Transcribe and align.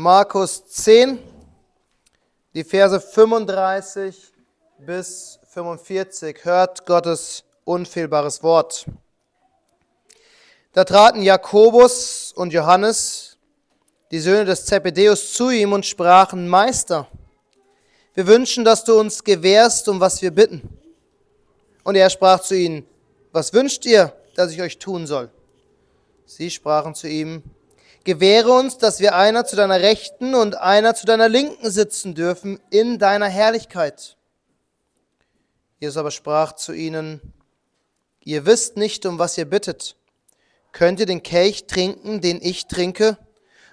Markus 0.00 0.64
10, 0.66 1.18
die 2.54 2.64
Verse 2.64 2.98
35 2.98 4.32
bis 4.78 5.38
45. 5.50 6.42
Hört 6.42 6.86
Gottes 6.86 7.44
unfehlbares 7.64 8.42
Wort. 8.42 8.86
Da 10.72 10.84
traten 10.84 11.20
Jakobus 11.20 12.32
und 12.34 12.54
Johannes, 12.54 13.36
die 14.10 14.20
Söhne 14.20 14.46
des 14.46 14.64
Zebedeus, 14.64 15.34
zu 15.34 15.50
ihm 15.50 15.74
und 15.74 15.84
sprachen, 15.84 16.48
Meister, 16.48 17.06
wir 18.14 18.26
wünschen, 18.26 18.64
dass 18.64 18.84
du 18.84 18.98
uns 18.98 19.22
gewährst, 19.22 19.86
um 19.86 20.00
was 20.00 20.22
wir 20.22 20.30
bitten. 20.30 20.78
Und 21.84 21.96
er 21.96 22.08
sprach 22.08 22.40
zu 22.40 22.56
ihnen, 22.56 22.86
was 23.32 23.52
wünscht 23.52 23.84
ihr, 23.84 24.14
dass 24.34 24.50
ich 24.50 24.62
euch 24.62 24.78
tun 24.78 25.06
soll? 25.06 25.30
Sie 26.24 26.50
sprachen 26.50 26.94
zu 26.94 27.06
ihm, 27.06 27.42
gewähre 28.04 28.52
uns, 28.52 28.78
dass 28.78 29.00
wir 29.00 29.14
einer 29.14 29.44
zu 29.44 29.56
deiner 29.56 29.80
Rechten 29.80 30.34
und 30.34 30.56
einer 30.56 30.94
zu 30.94 31.06
deiner 31.06 31.28
Linken 31.28 31.70
sitzen 31.70 32.14
dürfen 32.14 32.60
in 32.70 32.98
deiner 32.98 33.28
Herrlichkeit. 33.28 34.16
Jesus 35.78 35.96
aber 35.96 36.10
sprach 36.10 36.52
zu 36.52 36.72
ihnen, 36.72 37.20
ihr 38.22 38.46
wisst 38.46 38.76
nicht, 38.76 39.06
um 39.06 39.18
was 39.18 39.38
ihr 39.38 39.46
bittet. 39.46 39.96
Könnt 40.72 41.00
ihr 41.00 41.06
den 41.06 41.22
Kelch 41.22 41.66
trinken, 41.66 42.20
den 42.20 42.40
ich 42.42 42.66
trinke, 42.66 43.18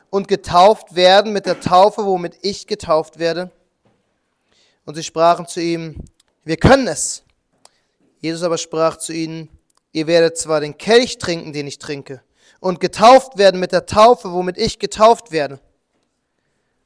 und 0.10 0.28
getauft 0.28 0.96
werden 0.96 1.34
mit 1.34 1.46
der 1.46 1.60
Taufe, 1.60 2.06
womit 2.06 2.38
ich 2.42 2.66
getauft 2.66 3.20
werde? 3.20 3.52
Und 4.86 4.96
sie 4.96 5.04
sprachen 5.04 5.48
zu 5.48 5.62
ihm, 5.62 5.98
wir 6.46 6.56
können 6.56 6.88
es. 6.88 7.24
Jesus 8.20 8.44
aber 8.44 8.58
sprach 8.58 8.98
zu 8.98 9.12
ihnen, 9.12 9.50
ihr 9.92 10.08
werdet 10.08 10.38
zwar 10.38 10.62
den 10.62 10.78
Kelch 10.78 11.18
trinken, 11.18 11.52
den 11.52 11.68
ich 11.68 11.78
trinke, 11.78 12.22
und 12.60 12.80
getauft 12.80 13.38
werden 13.38 13.60
mit 13.60 13.72
der 13.72 13.86
Taufe, 13.86 14.32
womit 14.32 14.58
ich 14.58 14.80
getauft 14.80 15.32
werde. 15.32 15.60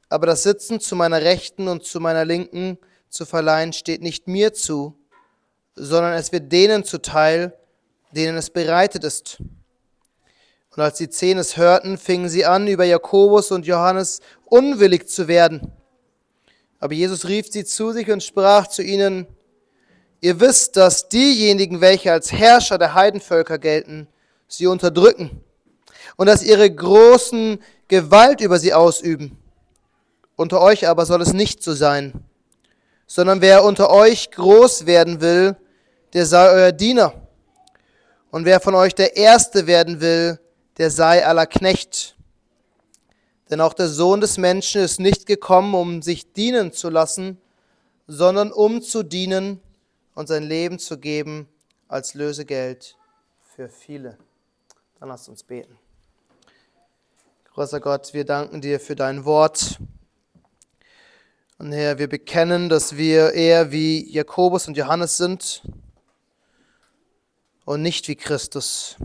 Aber 0.10 0.28
das 0.28 0.44
Sitzen 0.44 0.80
zu 0.80 0.96
meiner 0.96 1.22
Rechten 1.22 1.68
und 1.68 1.86
zu 1.86 2.00
meiner 2.00 2.26
Linken 2.26 2.78
zu 3.10 3.26
verleihen, 3.26 3.72
steht 3.72 4.02
nicht 4.02 4.28
mir 4.28 4.54
zu, 4.54 4.98
sondern 5.76 6.14
es 6.14 6.32
wird 6.32 6.52
denen 6.52 6.84
zuteil, 6.84 7.58
denen 8.12 8.38
es 8.38 8.50
bereitet 8.50 9.04
ist. 9.04 9.38
Und 10.76 10.84
als 10.84 10.98
die 10.98 11.10
Zehn 11.10 11.38
es 11.38 11.58
hörten, 11.58 11.98
fingen 11.98 12.30
sie 12.30 12.46
an, 12.46 12.68
über 12.68 12.84
Jakobus 12.84 13.52
und 13.52 13.66
Johannes 13.66 14.20
unwillig 14.46 15.08
zu 15.08 15.28
werden. 15.28 15.72
Aber 16.80 16.94
Jesus 16.94 17.28
rief 17.28 17.48
sie 17.50 17.64
zu 17.64 17.92
sich 17.92 18.10
und 18.12 18.24
sprach 18.24 18.68
zu 18.68 18.82
ihnen, 18.82 19.28
ihr 20.20 20.40
wisst, 20.40 20.78
dass 20.78 21.10
diejenigen, 21.10 21.80
welche 21.80 22.12
als 22.12 22.32
Herrscher 22.32 22.78
der 22.78 22.94
Heidenvölker 22.94 23.60
gelten, 23.60 24.08
sie 24.48 24.68
unterdrücken 24.68 25.42
und 26.18 26.28
dass 26.28 26.44
ihre 26.44 26.70
großen 26.70 27.60
Gewalt 27.88 28.42
über 28.42 28.60
sie 28.60 28.74
ausüben. 28.74 29.38
Unter 30.36 30.62
euch 30.62 30.88
aber 30.88 31.06
soll 31.06 31.22
es 31.22 31.34
nicht 31.34 31.62
so 31.62 31.74
sein, 31.74 32.14
sondern 33.06 33.42
wer 33.42 33.64
unter 33.64 33.90
euch 33.90 34.32
groß 34.32 34.86
werden 34.86 35.22
will, 35.22 35.56
der 36.14 36.26
sei 36.26 36.50
euer 36.50 36.72
Diener. 36.72 37.14
Und 38.32 38.46
wer 38.46 38.60
von 38.60 38.76
euch 38.76 38.96
der 38.96 39.18
Erste 39.18 39.68
werden 39.68 40.00
will, 40.00 40.40
der 40.78 40.90
sei 40.90 41.26
aller 41.26 41.46
Knecht. 41.46 42.16
Denn 43.50 43.60
auch 43.60 43.74
der 43.74 43.90
Sohn 43.90 44.22
des 44.22 44.38
Menschen 44.38 44.82
ist 44.82 45.00
nicht 45.00 45.26
gekommen, 45.26 45.76
um 45.76 46.02
sich 46.02 46.32
dienen 46.32 46.72
zu 46.72 46.90
lassen, 46.90 47.38
sondern 48.08 48.52
um 48.52 48.82
zu 48.82 49.04
dienen 49.04 49.60
und 50.16 50.28
sein 50.28 50.44
Leben 50.44 50.80
zu 50.80 50.98
geben 50.98 51.50
als 51.90 52.14
Lösegeld 52.14 52.98
für 53.56 53.68
viele. 53.68 54.18
Dann 55.00 55.10
lasst 55.10 55.28
uns 55.28 55.44
beten. 55.44 55.81
Großer 57.54 57.82
Gott, 57.82 58.14
wir 58.14 58.24
danken 58.24 58.62
dir 58.62 58.80
für 58.80 58.96
dein 58.96 59.26
Wort. 59.26 59.78
Und 61.58 61.74
Herr, 61.74 62.00
wir 62.00 62.08
bekennen, 62.08 62.70
dass 62.70 62.96
wir 62.96 63.34
eher 63.34 63.74
wie 63.74 64.10
Jakobus 64.10 64.70
und 64.70 64.78
Johannes 64.78 65.18
sind 65.18 65.62
und 67.66 67.82
nicht 67.82 68.08
wie 68.08 68.16
Christus. 68.16 68.96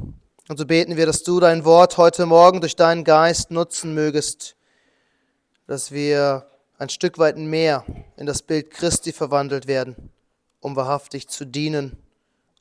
Und 0.48 0.58
so 0.58 0.64
beten 0.64 0.96
wir, 0.96 1.06
dass 1.06 1.24
du 1.24 1.40
dein 1.40 1.64
Wort 1.64 1.98
heute 1.98 2.24
Morgen 2.24 2.60
durch 2.60 2.76
deinen 2.76 3.02
Geist 3.02 3.50
nutzen 3.50 3.94
mögest, 3.94 4.54
dass 5.66 5.90
wir 5.90 6.48
ein 6.78 6.88
Stück 6.88 7.18
weit 7.18 7.38
mehr 7.38 7.84
in 8.16 8.26
das 8.26 8.42
Bild 8.42 8.70
Christi 8.70 9.12
verwandelt 9.12 9.66
werden, 9.66 10.12
um 10.60 10.76
wahrhaftig 10.76 11.26
zu 11.26 11.46
dienen 11.46 11.96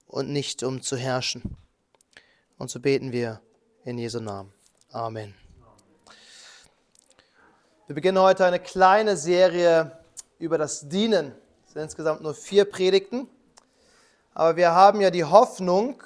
und 0.08 0.30
nicht 0.30 0.64
um 0.64 0.82
zu 0.82 0.98
herrschen. 0.98 1.56
Und 2.58 2.72
so 2.72 2.80
beten 2.80 3.12
wir 3.12 3.40
in 3.84 4.00
Jesu 4.00 4.20
Namen. 4.20 4.52
Amen. 4.92 5.45
Wir 7.88 7.94
beginnen 7.94 8.18
heute 8.18 8.44
eine 8.44 8.60
kleine 8.60 9.16
Serie 9.16 9.92
über 10.40 10.58
das 10.58 10.90
Dienen. 10.90 11.36
Es 11.68 11.74
sind 11.74 11.84
insgesamt 11.84 12.20
nur 12.22 12.34
vier 12.34 12.66
Predigten. 12.66 13.30
Aber 14.34 14.56
wir 14.56 14.72
haben 14.72 15.02
ja 15.02 15.12
die 15.12 15.24
Hoffnung, 15.24 16.02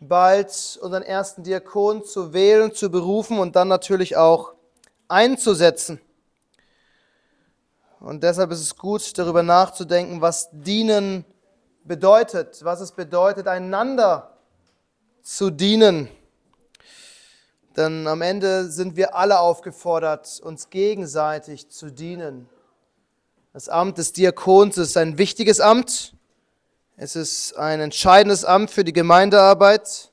bald 0.00 0.78
unseren 0.80 1.02
ersten 1.02 1.42
Diakon 1.42 2.02
zu 2.02 2.32
wählen, 2.32 2.72
zu 2.72 2.90
berufen 2.90 3.38
und 3.38 3.56
dann 3.56 3.68
natürlich 3.68 4.16
auch 4.16 4.54
einzusetzen. 5.06 6.00
Und 8.00 8.22
deshalb 8.22 8.50
ist 8.50 8.62
es 8.62 8.74
gut, 8.74 9.18
darüber 9.18 9.42
nachzudenken, 9.42 10.22
was 10.22 10.48
Dienen 10.50 11.26
bedeutet, 11.84 12.64
was 12.64 12.80
es 12.80 12.92
bedeutet, 12.92 13.48
einander 13.48 14.38
zu 15.22 15.50
dienen. 15.50 16.08
Denn 17.76 18.06
am 18.06 18.22
Ende 18.22 18.70
sind 18.70 18.96
wir 18.96 19.14
alle 19.14 19.38
aufgefordert, 19.38 20.40
uns 20.42 20.70
gegenseitig 20.70 21.68
zu 21.68 21.90
dienen. 21.90 22.48
Das 23.52 23.68
Amt 23.68 23.98
des 23.98 24.14
Diakons 24.14 24.78
ist 24.78 24.96
ein 24.96 25.18
wichtiges 25.18 25.60
Amt. 25.60 26.14
Es 26.96 27.16
ist 27.16 27.54
ein 27.58 27.80
entscheidendes 27.80 28.46
Amt 28.46 28.70
für 28.70 28.84
die 28.84 28.94
Gemeindearbeit. 28.94 30.10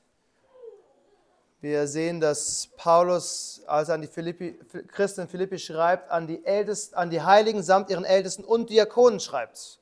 Wir 1.62 1.86
sehen, 1.86 2.20
dass 2.20 2.68
Paulus, 2.76 3.62
als 3.66 3.88
er 3.88 3.94
an 3.94 4.02
die 4.02 4.08
Philippi, 4.08 4.58
Christen 4.88 5.22
in 5.22 5.28
Philippi 5.28 5.58
schreibt, 5.58 6.10
an 6.10 6.26
die, 6.26 6.44
Ältesten, 6.44 6.94
an 6.94 7.08
die 7.08 7.22
Heiligen 7.22 7.62
samt 7.62 7.88
ihren 7.88 8.04
Ältesten 8.04 8.44
und 8.44 8.68
Diakonen 8.68 9.20
schreibt. 9.20 9.78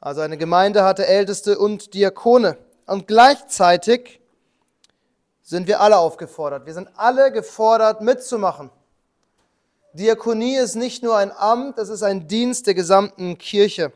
Also 0.00 0.20
eine 0.20 0.38
Gemeinde 0.38 0.84
hatte 0.84 1.08
Älteste 1.08 1.58
und 1.58 1.94
Diakone. 1.94 2.56
Und 2.86 3.08
gleichzeitig 3.08 4.20
sind 5.48 5.66
wir 5.66 5.80
alle 5.80 5.96
aufgefordert. 5.96 6.66
Wir 6.66 6.74
sind 6.74 6.90
alle 6.96 7.32
gefordert, 7.32 8.02
mitzumachen. 8.02 8.68
Diakonie 9.94 10.56
ist 10.56 10.74
nicht 10.74 11.02
nur 11.02 11.16
ein 11.16 11.32
Amt, 11.32 11.78
es 11.78 11.88
ist 11.88 12.02
ein 12.02 12.28
Dienst 12.28 12.66
der 12.66 12.74
gesamten 12.74 13.38
Kirche. 13.38 13.90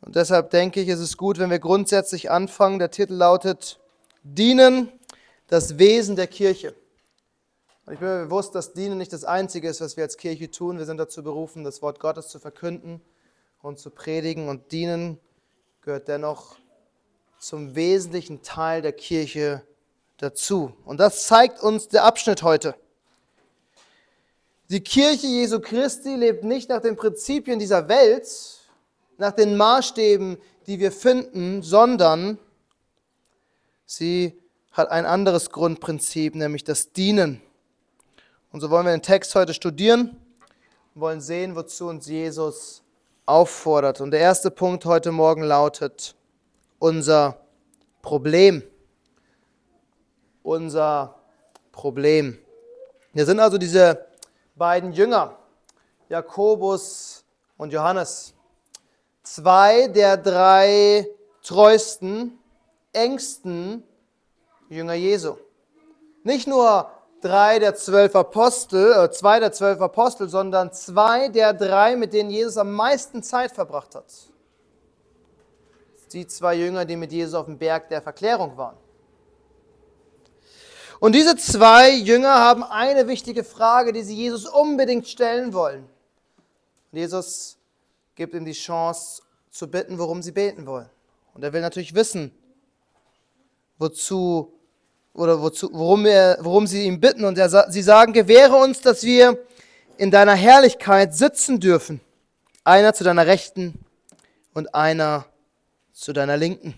Und 0.00 0.16
deshalb 0.16 0.48
denke 0.52 0.80
ich, 0.80 0.88
ist 0.88 1.00
es 1.00 1.18
gut, 1.18 1.38
wenn 1.38 1.50
wir 1.50 1.58
grundsätzlich 1.58 2.30
anfangen. 2.30 2.78
Der 2.78 2.90
Titel 2.90 3.12
lautet 3.12 3.78
Dienen, 4.22 4.90
das 5.48 5.76
Wesen 5.76 6.16
der 6.16 6.28
Kirche. 6.28 6.74
Und 7.84 7.92
ich 7.92 8.00
bin 8.00 8.08
mir 8.08 8.24
bewusst, 8.24 8.54
dass 8.54 8.72
Dienen 8.72 8.96
nicht 8.96 9.12
das 9.12 9.24
Einzige 9.24 9.68
ist, 9.68 9.82
was 9.82 9.98
wir 9.98 10.04
als 10.04 10.16
Kirche 10.16 10.50
tun. 10.50 10.78
Wir 10.78 10.86
sind 10.86 10.96
dazu 10.96 11.22
berufen, 11.22 11.62
das 11.62 11.82
Wort 11.82 12.00
Gottes 12.00 12.28
zu 12.28 12.38
verkünden 12.38 13.02
und 13.60 13.78
zu 13.78 13.90
predigen. 13.90 14.48
Und 14.48 14.72
Dienen 14.72 15.20
gehört 15.82 16.08
dennoch 16.08 16.56
zum 17.38 17.74
wesentlichen 17.74 18.40
Teil 18.40 18.80
der 18.80 18.94
Kirche 18.94 19.62
dazu. 20.18 20.72
Und 20.84 20.98
das 20.98 21.26
zeigt 21.26 21.62
uns 21.62 21.88
der 21.88 22.04
Abschnitt 22.04 22.42
heute. 22.42 22.74
Die 24.68 24.80
Kirche 24.80 25.26
Jesu 25.26 25.60
Christi 25.60 26.14
lebt 26.16 26.42
nicht 26.42 26.68
nach 26.68 26.80
den 26.80 26.96
Prinzipien 26.96 27.58
dieser 27.58 27.88
Welt, 27.88 28.26
nach 29.18 29.32
den 29.32 29.56
Maßstäben, 29.56 30.38
die 30.66 30.80
wir 30.80 30.90
finden, 30.90 31.62
sondern 31.62 32.38
sie 33.84 34.36
hat 34.72 34.90
ein 34.90 35.06
anderes 35.06 35.50
Grundprinzip, 35.50 36.34
nämlich 36.34 36.64
das 36.64 36.92
Dienen. 36.92 37.40
Und 38.50 38.60
so 38.60 38.70
wollen 38.70 38.86
wir 38.86 38.92
den 38.92 39.02
Text 39.02 39.34
heute 39.34 39.54
studieren 39.54 40.16
und 40.94 41.00
wollen 41.00 41.20
sehen, 41.20 41.54
wozu 41.54 41.86
uns 41.86 42.06
Jesus 42.06 42.82
auffordert. 43.24 44.00
Und 44.00 44.10
der 44.10 44.20
erste 44.20 44.50
Punkt 44.50 44.84
heute 44.84 45.12
Morgen 45.12 45.42
lautet 45.42 46.16
unser 46.78 47.38
Problem 48.02 48.62
unser 50.46 51.16
Problem. 51.72 52.38
Hier 53.12 53.26
sind 53.26 53.40
also 53.40 53.58
diese 53.58 54.06
beiden 54.54 54.92
Jünger, 54.92 55.36
Jakobus 56.08 57.24
und 57.56 57.72
Johannes. 57.72 58.32
Zwei 59.24 59.88
der 59.88 60.16
drei 60.16 61.08
treuesten, 61.42 62.38
engsten 62.92 63.82
Jünger 64.68 64.94
Jesu. 64.94 65.36
Nicht 66.22 66.46
nur 66.46 66.90
drei 67.20 67.58
der 67.58 67.74
zwölf 67.74 68.14
Apostel, 68.14 68.92
äh, 68.92 69.10
zwei 69.10 69.40
der 69.40 69.50
zwölf 69.50 69.80
Apostel, 69.80 70.28
sondern 70.28 70.72
zwei 70.72 71.28
der 71.28 71.54
drei, 71.54 71.96
mit 71.96 72.12
denen 72.12 72.30
Jesus 72.30 72.56
am 72.56 72.72
meisten 72.72 73.22
Zeit 73.22 73.50
verbracht 73.50 73.96
hat. 73.96 74.12
Die 76.12 76.26
zwei 76.28 76.54
Jünger, 76.54 76.84
die 76.84 76.94
mit 76.94 77.10
Jesus 77.10 77.34
auf 77.34 77.46
dem 77.46 77.58
Berg 77.58 77.88
der 77.88 78.00
Verklärung 78.00 78.56
waren. 78.56 78.76
Und 81.00 81.14
diese 81.14 81.36
zwei 81.36 81.90
Jünger 81.90 82.34
haben 82.34 82.62
eine 82.62 83.08
wichtige 83.08 83.44
Frage, 83.44 83.92
die 83.92 84.02
sie 84.02 84.16
Jesus 84.16 84.46
unbedingt 84.46 85.06
stellen 85.06 85.52
wollen. 85.52 85.86
Jesus 86.92 87.58
gibt 88.14 88.34
ihm 88.34 88.44
die 88.44 88.52
Chance 88.52 89.22
zu 89.50 89.68
bitten, 89.68 89.98
worum 89.98 90.22
sie 90.22 90.32
beten 90.32 90.66
wollen. 90.66 90.88
Und 91.34 91.42
er 91.42 91.52
will 91.52 91.60
natürlich 91.60 91.94
wissen, 91.94 92.32
wozu 93.78 94.52
oder 95.12 95.40
wozu, 95.40 95.70
worum, 95.72 96.06
er, 96.06 96.38
worum 96.40 96.66
sie 96.66 96.86
ihn 96.86 97.00
bitten. 97.00 97.24
Und 97.24 97.36
er, 97.36 97.70
sie 97.70 97.82
sagen, 97.82 98.12
gewähre 98.12 98.56
uns, 98.56 98.80
dass 98.80 99.02
wir 99.02 99.38
in 99.98 100.10
deiner 100.10 100.34
Herrlichkeit 100.34 101.14
sitzen 101.14 101.60
dürfen. 101.60 102.00
Einer 102.64 102.94
zu 102.94 103.04
deiner 103.04 103.26
Rechten 103.26 103.84
und 104.54 104.74
einer 104.74 105.26
zu 105.92 106.12
deiner 106.12 106.36
Linken. 106.36 106.74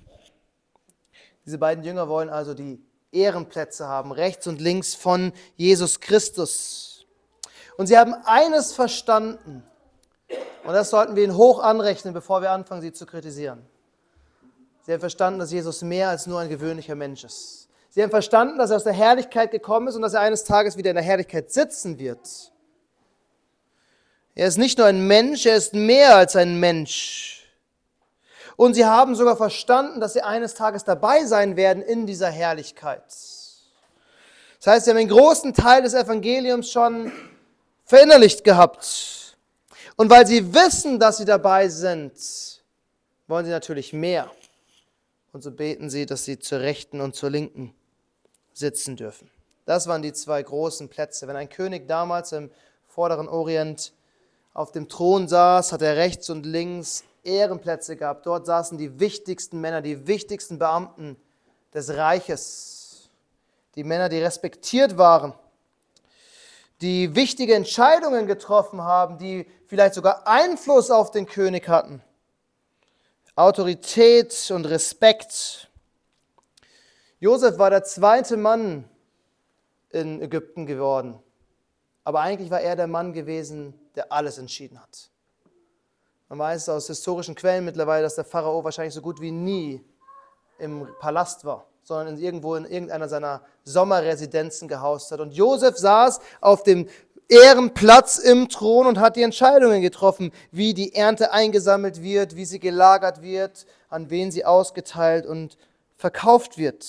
Diese 1.46 1.58
beiden 1.58 1.82
Jünger 1.82 2.08
wollen 2.08 2.28
also 2.28 2.54
die 2.54 2.80
Ehrenplätze 3.12 3.86
haben, 3.86 4.12
rechts 4.12 4.46
und 4.46 4.60
links 4.60 4.94
von 4.94 5.32
Jesus 5.56 6.00
Christus. 6.00 7.06
Und 7.76 7.86
sie 7.86 7.96
haben 7.96 8.14
eines 8.24 8.72
verstanden, 8.72 9.62
und 10.64 10.74
das 10.74 10.90
sollten 10.90 11.16
wir 11.16 11.24
ihnen 11.24 11.36
hoch 11.36 11.60
anrechnen, 11.60 12.12
bevor 12.12 12.42
wir 12.42 12.50
anfangen, 12.50 12.82
sie 12.82 12.92
zu 12.92 13.06
kritisieren. 13.06 13.64
Sie 14.82 14.92
haben 14.92 15.00
verstanden, 15.00 15.38
dass 15.38 15.52
Jesus 15.52 15.82
mehr 15.82 16.08
als 16.08 16.26
nur 16.26 16.40
ein 16.40 16.48
gewöhnlicher 16.48 16.94
Mensch 16.94 17.24
ist. 17.24 17.68
Sie 17.90 18.02
haben 18.02 18.10
verstanden, 18.10 18.58
dass 18.58 18.70
er 18.70 18.76
aus 18.76 18.84
der 18.84 18.92
Herrlichkeit 18.92 19.50
gekommen 19.50 19.88
ist 19.88 19.96
und 19.96 20.02
dass 20.02 20.14
er 20.14 20.20
eines 20.20 20.44
Tages 20.44 20.76
wieder 20.76 20.90
in 20.90 20.96
der 20.96 21.04
Herrlichkeit 21.04 21.52
sitzen 21.52 21.98
wird. 21.98 22.52
Er 24.34 24.46
ist 24.46 24.58
nicht 24.58 24.78
nur 24.78 24.86
ein 24.86 25.06
Mensch, 25.06 25.46
er 25.46 25.56
ist 25.56 25.74
mehr 25.74 26.16
als 26.16 26.36
ein 26.36 26.60
Mensch. 26.60 27.37
Und 28.58 28.74
sie 28.74 28.84
haben 28.84 29.14
sogar 29.14 29.36
verstanden, 29.36 30.00
dass 30.00 30.14
sie 30.14 30.22
eines 30.22 30.54
Tages 30.54 30.82
dabei 30.82 31.24
sein 31.26 31.56
werden 31.56 31.80
in 31.80 32.08
dieser 32.08 32.28
Herrlichkeit. 32.28 33.04
Das 33.04 34.66
heißt, 34.66 34.84
sie 34.84 34.90
haben 34.90 34.98
einen 34.98 35.08
großen 35.08 35.54
Teil 35.54 35.82
des 35.82 35.94
Evangeliums 35.94 36.68
schon 36.68 37.12
verinnerlicht 37.84 38.42
gehabt. 38.42 39.36
Und 39.94 40.10
weil 40.10 40.26
sie 40.26 40.52
wissen, 40.54 40.98
dass 40.98 41.18
sie 41.18 41.24
dabei 41.24 41.68
sind, 41.68 42.14
wollen 43.28 43.44
sie 43.44 43.52
natürlich 43.52 43.92
mehr. 43.92 44.28
Und 45.32 45.42
so 45.44 45.52
beten 45.52 45.88
sie, 45.88 46.04
dass 46.04 46.24
sie 46.24 46.40
zur 46.40 46.58
Rechten 46.58 47.00
und 47.00 47.14
zur 47.14 47.30
Linken 47.30 47.72
sitzen 48.52 48.96
dürfen. 48.96 49.30
Das 49.66 49.86
waren 49.86 50.02
die 50.02 50.12
zwei 50.12 50.42
großen 50.42 50.88
Plätze. 50.88 51.28
Wenn 51.28 51.36
ein 51.36 51.48
König 51.48 51.86
damals 51.86 52.32
im 52.32 52.50
vorderen 52.88 53.28
Orient 53.28 53.92
auf 54.52 54.72
dem 54.72 54.88
Thron 54.88 55.28
saß, 55.28 55.70
hat 55.70 55.82
er 55.82 55.94
rechts 55.94 56.28
und 56.28 56.44
links 56.44 57.04
Ehrenplätze 57.24 57.96
gehabt. 57.96 58.26
Dort 58.26 58.46
saßen 58.46 58.78
die 58.78 59.00
wichtigsten 59.00 59.60
Männer, 59.60 59.82
die 59.82 60.06
wichtigsten 60.06 60.58
Beamten 60.58 61.16
des 61.74 61.90
Reiches. 61.96 63.10
Die 63.74 63.84
Männer, 63.84 64.08
die 64.08 64.18
respektiert 64.18 64.98
waren, 64.98 65.34
die 66.80 67.14
wichtige 67.14 67.54
Entscheidungen 67.54 68.26
getroffen 68.26 68.82
haben, 68.82 69.18
die 69.18 69.46
vielleicht 69.66 69.94
sogar 69.94 70.26
Einfluss 70.26 70.90
auf 70.90 71.10
den 71.10 71.26
König 71.26 71.68
hatten. 71.68 72.02
Autorität 73.36 74.50
und 74.50 74.64
Respekt. 74.64 75.70
Josef 77.20 77.58
war 77.58 77.70
der 77.70 77.84
zweite 77.84 78.36
Mann 78.36 78.88
in 79.90 80.20
Ägypten 80.20 80.66
geworden. 80.66 81.18
Aber 82.04 82.20
eigentlich 82.20 82.50
war 82.50 82.60
er 82.60 82.74
der 82.74 82.86
Mann 82.86 83.12
gewesen, 83.12 83.74
der 83.94 84.12
alles 84.12 84.38
entschieden 84.38 84.80
hat. 84.80 85.07
Man 86.28 86.38
weiß 86.38 86.68
aus 86.68 86.86
historischen 86.86 87.34
Quellen 87.34 87.64
mittlerweile, 87.64 88.02
dass 88.02 88.16
der 88.16 88.24
Pharao 88.24 88.62
wahrscheinlich 88.62 88.94
so 88.94 89.00
gut 89.00 89.20
wie 89.20 89.30
nie 89.30 89.82
im 90.58 90.86
Palast 91.00 91.44
war, 91.44 91.66
sondern 91.82 92.18
irgendwo 92.18 92.54
in 92.54 92.64
irgendeiner 92.64 93.08
seiner 93.08 93.42
Sommerresidenzen 93.64 94.68
gehaust 94.68 95.10
hat. 95.10 95.20
Und 95.20 95.32
Josef 95.32 95.76
saß 95.76 96.20
auf 96.40 96.62
dem 96.62 96.88
Ehrenplatz 97.28 98.18
im 98.18 98.48
Thron 98.48 98.86
und 98.86 98.98
hat 98.98 99.16
die 99.16 99.22
Entscheidungen 99.22 99.80
getroffen, 99.80 100.32
wie 100.50 100.74
die 100.74 100.94
Ernte 100.94 101.32
eingesammelt 101.32 102.02
wird, 102.02 102.36
wie 102.36 102.44
sie 102.44 102.58
gelagert 102.58 103.22
wird, 103.22 103.66
an 103.88 104.10
wen 104.10 104.30
sie 104.30 104.44
ausgeteilt 104.44 105.26
und 105.26 105.56
verkauft 105.96 106.58
wird. 106.58 106.86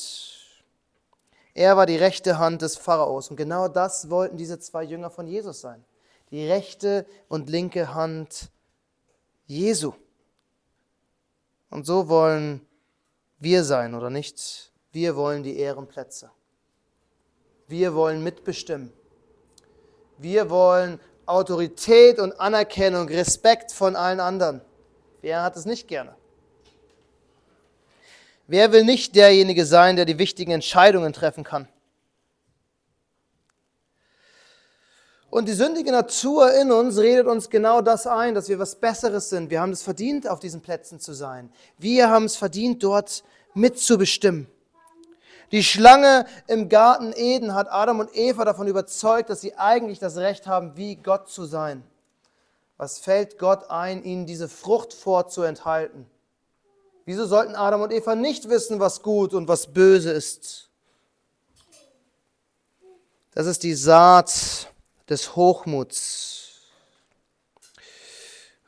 Er 1.54 1.78
war 1.78 1.86
die 1.86 1.98
rechte 1.98 2.40
Hand 2.40 2.62
des 2.62 2.78
Pharaos 2.78 3.30
und 3.30 3.36
genau 3.36 3.68
das 3.68 4.10
wollten 4.10 4.38
diese 4.38 4.60
zwei 4.60 4.84
Jünger 4.84 5.10
von 5.10 5.28
Jesus 5.28 5.62
sein 5.62 5.84
die 6.32 6.48
rechte 6.48 7.06
und 7.28 7.50
linke 7.50 7.94
Hand 7.94 8.50
Jesu. 9.50 9.94
Und 11.72 11.84
so 11.86 12.08
wollen 12.08 12.62
wir 13.40 13.64
sein, 13.64 13.96
oder 13.96 14.12
nicht? 14.12 14.72
Wir 14.92 15.16
wollen 15.16 15.42
die 15.42 15.58
Ehrenplätze. 15.58 16.30
Wir 17.68 17.96
wollen 17.96 18.24
mitbestimmen. 18.24 18.94
Wir 20.20 20.52
wollen 20.52 21.00
Autorität 21.26 22.20
und 22.20 22.40
Anerkennung, 22.40 23.08
Respekt 23.08 23.72
von 23.72 23.96
allen 23.96 24.20
anderen. 24.20 24.62
Wer 25.22 25.42
hat 25.42 25.56
es 25.56 25.66
nicht 25.66 25.88
gerne? 25.88 26.16
Wer 28.46 28.72
will 28.72 28.84
nicht 28.84 29.16
derjenige 29.16 29.66
sein, 29.66 29.96
der 29.96 30.06
die 30.06 30.20
wichtigen 30.20 30.52
Entscheidungen 30.52 31.12
treffen 31.12 31.44
kann? 31.44 31.68
Und 35.30 35.48
die 35.48 35.54
sündige 35.54 35.92
Natur 35.92 36.54
in 36.54 36.72
uns 36.72 36.98
redet 36.98 37.28
uns 37.28 37.50
genau 37.50 37.82
das 37.82 38.08
ein, 38.08 38.34
dass 38.34 38.50
wir 38.50 38.58
was 38.58 38.76
Besseres 38.76 39.30
sind. 39.30 39.52
Wir 39.52 39.62
haben 39.62 39.72
es 39.72 39.84
verdient, 39.84 40.28
auf 40.28 40.40
diesen 40.40 40.62
Plätzen 40.62 41.00
zu 41.00 41.14
sein. 41.14 41.52
Wir 41.78 42.10
haben 42.10 42.26
es 42.26 42.36
verdient, 42.36 42.84
dort 42.84 43.24
mitzubestimmen. 43.54 44.48
Die 45.52 45.64
Schlange 45.64 46.26
im 46.48 46.70
Garten 46.70 47.14
Eden 47.16 47.54
hat 47.54 47.72
Adam 47.72 48.00
und 48.00 48.16
Eva 48.16 48.46
davon 48.46 48.68
überzeugt, 48.68 49.30
dass 49.30 49.42
sie 49.42 49.56
eigentlich 49.56 50.00
das 50.00 50.18
Recht 50.18 50.48
haben, 50.48 50.78
wie 50.78 50.96
Gott 50.96 51.30
zu 51.30 51.46
sein. 51.46 51.84
Was 52.78 53.00
fällt 53.00 53.38
Gott 53.38 53.70
ein, 53.70 54.04
ihnen 54.04 54.26
diese 54.26 54.48
Frucht 54.48 54.94
vorzuenthalten? 54.94 56.06
Wieso 57.06 57.26
sollten 57.26 57.56
Adam 57.56 57.82
und 57.82 57.92
Eva 57.92 58.16
nicht 58.16 58.50
wissen, 58.50 58.80
was 58.80 59.02
gut 59.02 59.34
und 59.34 59.48
was 59.48 59.68
böse 59.74 60.12
ist? 60.12 60.70
Das 63.34 63.48
ist 63.48 63.64
die 63.64 63.74
Saat 63.74 64.70
des 65.10 65.36
Hochmuts. 65.36 66.62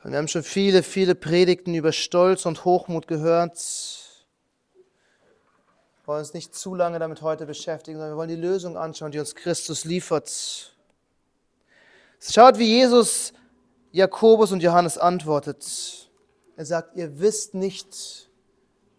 Und 0.03 0.11
wir 0.11 0.17
haben 0.17 0.27
schon 0.27 0.43
viele, 0.43 0.81
viele 0.81 1.13
Predigten 1.13 1.75
über 1.75 1.91
Stolz 1.91 2.45
und 2.45 2.65
Hochmut 2.65 3.07
gehört. 3.07 3.57
Wir 5.99 6.07
wollen 6.07 6.19
uns 6.19 6.33
nicht 6.33 6.55
zu 6.55 6.73
lange 6.73 6.97
damit 6.97 7.21
heute 7.21 7.45
beschäftigen, 7.45 7.97
sondern 7.97 8.13
wir 8.13 8.17
wollen 8.17 8.29
die 8.29 8.35
Lösung 8.35 8.77
anschauen, 8.77 9.11
die 9.11 9.19
uns 9.19 9.35
Christus 9.35 9.85
liefert. 9.85 10.75
Schaut, 12.19 12.57
wie 12.57 12.67
Jesus 12.67 13.33
Jakobus 13.91 14.51
und 14.51 14.63
Johannes 14.63 14.97
antwortet. 14.97 16.09
Er 16.55 16.65
sagt, 16.65 16.95
ihr 16.95 17.19
wisst 17.19 17.53
nicht, 17.53 18.29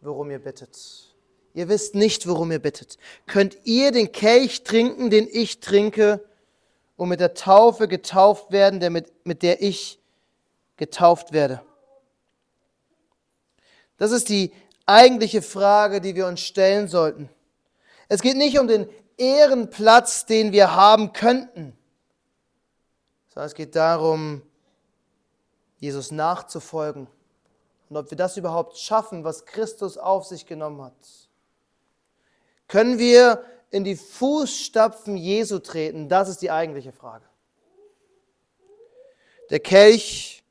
worum 0.00 0.30
ihr 0.30 0.38
bittet. 0.38 1.14
Ihr 1.54 1.68
wisst 1.68 1.94
nicht, 1.94 2.26
worum 2.26 2.50
ihr 2.52 2.58
bittet. 2.58 2.96
Könnt 3.26 3.58
ihr 3.64 3.90
den 3.90 4.12
Kelch 4.12 4.62
trinken, 4.62 5.10
den 5.10 5.28
ich 5.30 5.60
trinke, 5.60 6.24
und 7.02 7.08
mit 7.08 7.18
der 7.18 7.34
Taufe 7.34 7.88
getauft 7.88 8.52
werden, 8.52 8.78
der 8.78 8.88
mit, 8.88 9.26
mit 9.26 9.42
der 9.42 9.60
ich 9.60 9.98
getauft 10.76 11.32
werde? 11.32 11.60
Das 13.96 14.12
ist 14.12 14.28
die 14.28 14.52
eigentliche 14.86 15.42
Frage, 15.42 16.00
die 16.00 16.14
wir 16.14 16.28
uns 16.28 16.42
stellen 16.42 16.86
sollten. 16.86 17.28
Es 18.06 18.22
geht 18.22 18.36
nicht 18.36 18.56
um 18.60 18.68
den 18.68 18.88
Ehrenplatz, 19.16 20.26
den 20.26 20.52
wir 20.52 20.76
haben 20.76 21.12
könnten, 21.12 21.76
sondern 23.30 23.48
es 23.48 23.54
geht 23.56 23.74
darum, 23.74 24.42
Jesus 25.78 26.12
nachzufolgen 26.12 27.08
und 27.88 27.96
ob 27.96 28.12
wir 28.12 28.16
das 28.16 28.36
überhaupt 28.36 28.78
schaffen, 28.78 29.24
was 29.24 29.44
Christus 29.44 29.98
auf 29.98 30.24
sich 30.24 30.46
genommen 30.46 30.80
hat. 30.82 30.94
Können 32.68 33.00
wir 33.00 33.44
in 33.72 33.82
die 33.82 33.96
Fußstapfen 33.96 35.16
Jesu 35.16 35.58
treten? 35.58 36.08
Das 36.08 36.28
ist 36.28 36.42
die 36.42 36.50
eigentliche 36.50 36.92
Frage. 36.92 37.24
Der 39.50 39.58
Kelch 39.58 40.44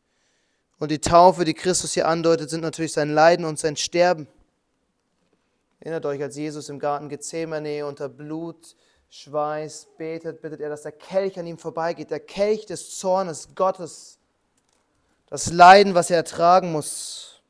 und 0.80 0.92
die 0.92 1.00
Taufe, 1.00 1.46
die 1.46 1.54
Christus 1.54 1.94
hier 1.94 2.08
andeutet, 2.08 2.50
sind 2.50 2.62
natürlich 2.62 2.92
sein 2.92 3.14
Leiden 3.14 3.46
und 3.46 3.58
sein 3.58 3.78
Sterben. 3.78 4.28
Erinnert 5.80 6.06
euch, 6.06 6.22
als 6.22 6.36
Jesus 6.36 6.70
im 6.70 6.80
Garten 6.80 7.10
Gethsemane 7.10 7.86
unter 7.86 8.10
Blut, 8.10 8.76
Schweiß 9.10 9.88
betet, 9.98 10.42
bittet 10.42 10.62
er, 10.62 10.70
dass 10.70 10.84
der 10.84 10.92
Kelch 10.92 11.38
an 11.38 11.48
ihm 11.48 11.58
vorbeigeht, 11.58 12.12
der 12.12 12.20
Kelch 12.20 12.66
des 12.66 12.98
Zornes 12.98 13.50
Gottes, 13.56 14.18
das 15.28 15.52
Leiden, 15.52 15.96
was 15.96 16.10
er 16.10 16.18
ertragen 16.18 16.72
muss. 16.72 17.42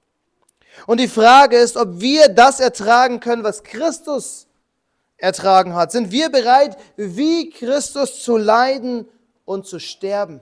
Und 0.86 1.00
die 1.00 1.08
Frage 1.08 1.58
ist, 1.58 1.78
ob 1.78 2.00
wir 2.00 2.30
das 2.30 2.60
ertragen 2.60 3.20
können, 3.20 3.44
was 3.44 3.64
Christus 3.64 4.48
ertragen 5.22 5.76
hat? 5.76 5.92
Sind 5.92 6.12
wir 6.12 6.30
bereit, 6.30 6.78
wie 6.98 7.52
Christus 7.52 8.24
zu 8.24 8.38
leiden 8.38 9.08
und 9.46 9.68
zu 9.68 9.80
sterben? 9.80 10.42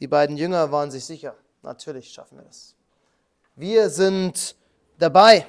Die 0.00 0.08
beiden 0.08 0.36
Jünger 0.36 0.72
waren 0.72 0.90
sich 0.90 1.04
sicher, 1.04 1.36
natürlich 1.62 2.10
schaffen 2.10 2.38
wir 2.38 2.44
das. 2.44 2.74
Wir 3.54 3.90
sind 3.90 4.56
dabei. 4.98 5.46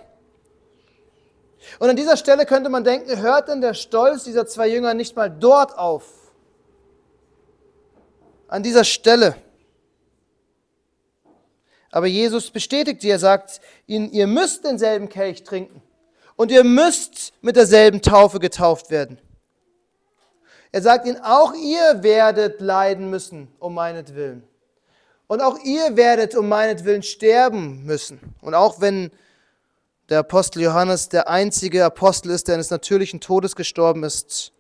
Und 1.79 1.89
an 1.89 1.95
dieser 1.95 2.17
Stelle 2.17 2.45
könnte 2.45 2.69
man 2.69 2.83
denken, 2.83 3.17
hört 3.19 3.47
denn 3.47 3.61
der 3.61 3.73
Stolz 3.73 4.23
dieser 4.23 4.45
zwei 4.45 4.67
Jünger 4.67 4.93
nicht 4.93 5.15
mal 5.15 5.29
dort 5.29 5.77
auf? 5.77 6.05
An 8.47 8.61
dieser 8.61 8.83
Stelle. 8.83 9.35
Aber 11.91 12.07
Jesus 12.07 12.51
bestätigt 12.51 13.01
sie, 13.01 13.09
er 13.09 13.19
sagt 13.19 13.61
ihnen, 13.87 14.11
ihr 14.11 14.27
müsst 14.27 14.65
denselben 14.65 15.09
Kelch 15.09 15.43
trinken 15.43 15.81
und 16.35 16.51
ihr 16.51 16.63
müsst 16.63 17.33
mit 17.41 17.55
derselben 17.55 18.01
Taufe 18.01 18.39
getauft 18.39 18.89
werden. 18.89 19.19
Er 20.71 20.81
sagt 20.81 21.05
ihnen, 21.05 21.19
auch 21.21 21.53
ihr 21.53 22.01
werdet 22.01 22.61
leiden 22.61 23.09
müssen 23.09 23.49
um 23.59 23.73
meinetwillen. 23.73 24.43
Und 25.27 25.41
auch 25.41 25.59
ihr 25.63 25.95
werdet 25.95 26.35
um 26.35 26.47
meinetwillen 26.47 27.03
sterben 27.03 27.83
müssen. 27.85 28.19
Und 28.41 28.53
auch 28.53 28.81
wenn 28.81 29.11
der 30.09 30.19
Apostel 30.19 30.61
Johannes 30.61 31.09
der 31.09 31.29
einzige 31.29 31.85
Apostel 31.85 32.31
ist, 32.31 32.47
der 32.47 32.55
eines 32.55 32.69
natürlichen 32.69 33.21
Todes 33.21 33.55
gestorben 33.55 34.03
ist, 34.03 34.51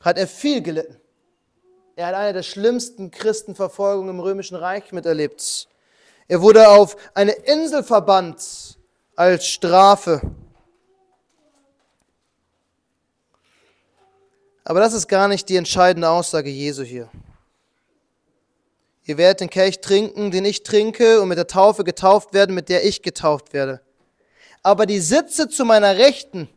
hat 0.00 0.18
er 0.18 0.26
viel 0.26 0.62
gelitten. 0.62 0.96
Er 1.96 2.06
hat 2.06 2.14
eine 2.14 2.32
der 2.32 2.42
schlimmsten 2.42 3.10
Christenverfolgungen 3.10 4.10
im 4.10 4.20
römischen 4.20 4.56
Reich 4.56 4.92
miterlebt. 4.92 5.68
Er 6.28 6.40
wurde 6.40 6.68
auf 6.68 6.96
eine 7.14 7.32
Insel 7.32 7.82
verbannt 7.82 8.69
als 9.20 9.46
Strafe. 9.46 10.22
Aber 14.64 14.80
das 14.80 14.94
ist 14.94 15.08
gar 15.08 15.28
nicht 15.28 15.46
die 15.50 15.56
entscheidende 15.56 16.08
Aussage 16.08 16.48
Jesu 16.48 16.82
hier. 16.82 17.10
Ihr 19.04 19.18
werdet 19.18 19.42
den 19.42 19.50
Kelch 19.50 19.82
trinken, 19.82 20.30
den 20.30 20.46
ich 20.46 20.62
trinke, 20.62 21.20
und 21.20 21.28
mit 21.28 21.36
der 21.36 21.46
Taufe 21.46 21.84
getauft 21.84 22.32
werden, 22.32 22.54
mit 22.54 22.70
der 22.70 22.86
ich 22.86 23.02
getauft 23.02 23.52
werde. 23.52 23.82
Aber 24.62 24.86
die 24.86 25.00
Sitze 25.00 25.50
zu 25.50 25.66
meiner 25.66 25.98
Rechten 25.98 26.48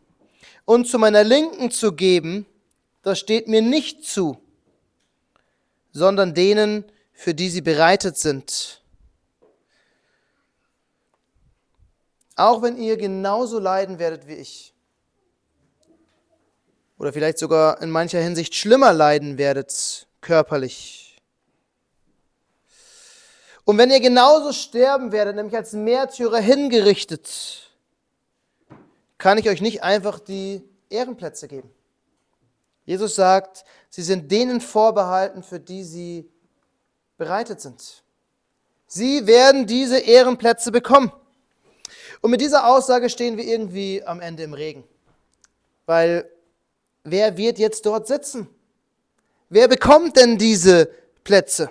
und 0.64 0.88
zu 0.88 0.98
meiner 0.98 1.22
Linken 1.22 1.70
zu 1.70 1.92
geben, 1.92 2.46
das 3.02 3.18
steht 3.18 3.46
mir 3.46 3.60
nicht 3.60 4.06
zu, 4.06 4.38
sondern 5.92 6.32
denen, 6.32 6.86
für 7.12 7.34
die 7.34 7.50
sie 7.50 7.60
bereitet 7.60 8.16
sind. 8.16 8.83
Auch 12.36 12.62
wenn 12.62 12.76
ihr 12.76 12.96
genauso 12.96 13.58
leiden 13.58 13.98
werdet 13.98 14.26
wie 14.26 14.34
ich 14.34 14.74
oder 16.98 17.12
vielleicht 17.12 17.38
sogar 17.38 17.80
in 17.82 17.90
mancher 17.90 18.20
Hinsicht 18.20 18.54
schlimmer 18.54 18.92
leiden 18.92 19.38
werdet, 19.38 20.06
körperlich. 20.20 21.20
Und 23.64 23.78
wenn 23.78 23.90
ihr 23.90 24.00
genauso 24.00 24.52
sterben 24.52 25.12
werdet, 25.12 25.36
nämlich 25.36 25.56
als 25.56 25.72
Märtyrer 25.72 26.38
hingerichtet, 26.38 27.70
kann 29.16 29.38
ich 29.38 29.48
euch 29.48 29.60
nicht 29.60 29.82
einfach 29.82 30.18
die 30.18 30.62
Ehrenplätze 30.90 31.48
geben. 31.48 31.70
Jesus 32.84 33.14
sagt, 33.14 33.64
sie 33.88 34.02
sind 34.02 34.30
denen 34.30 34.60
vorbehalten, 34.60 35.42
für 35.42 35.58
die 35.58 35.82
sie 35.82 36.30
bereitet 37.16 37.60
sind. 37.60 38.02
Sie 38.86 39.26
werden 39.26 39.66
diese 39.66 39.98
Ehrenplätze 39.98 40.70
bekommen. 40.70 41.10
Und 42.24 42.30
mit 42.30 42.40
dieser 42.40 42.66
Aussage 42.66 43.10
stehen 43.10 43.36
wir 43.36 43.44
irgendwie 43.44 44.02
am 44.02 44.22
Ende 44.22 44.44
im 44.44 44.54
Regen. 44.54 44.82
Weil 45.84 46.26
wer 47.02 47.36
wird 47.36 47.58
jetzt 47.58 47.84
dort 47.84 48.06
sitzen? 48.06 48.48
Wer 49.50 49.68
bekommt 49.68 50.16
denn 50.16 50.38
diese 50.38 50.88
Plätze? 51.22 51.68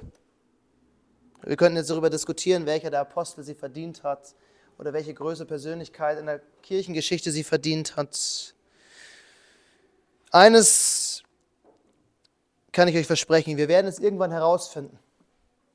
Wir 1.42 1.56
könnten 1.56 1.78
jetzt 1.78 1.90
darüber 1.90 2.12
diskutieren, 2.12 2.68
welcher 2.68 2.92
der 2.92 3.00
Apostel 3.00 3.44
sie 3.44 3.56
verdient 3.56 4.04
hat 4.04 4.36
oder 4.78 4.94
welche 4.94 5.16
größere 5.16 5.48
Persönlichkeit 5.48 6.20
in 6.20 6.28
der 6.28 6.40
Kirchengeschichte 6.62 7.32
sie 7.32 7.44
verdient 7.44 7.96
hat. 7.96 8.54
Eines 10.30 11.24
kann 12.72 12.88
ich 12.88 12.96
euch 12.96 13.08
versprechen, 13.08 13.58
wir 13.58 13.70
werden 13.70 13.88
es 13.88 13.98
irgendwann 13.98 14.30
herausfinden. 14.30 15.00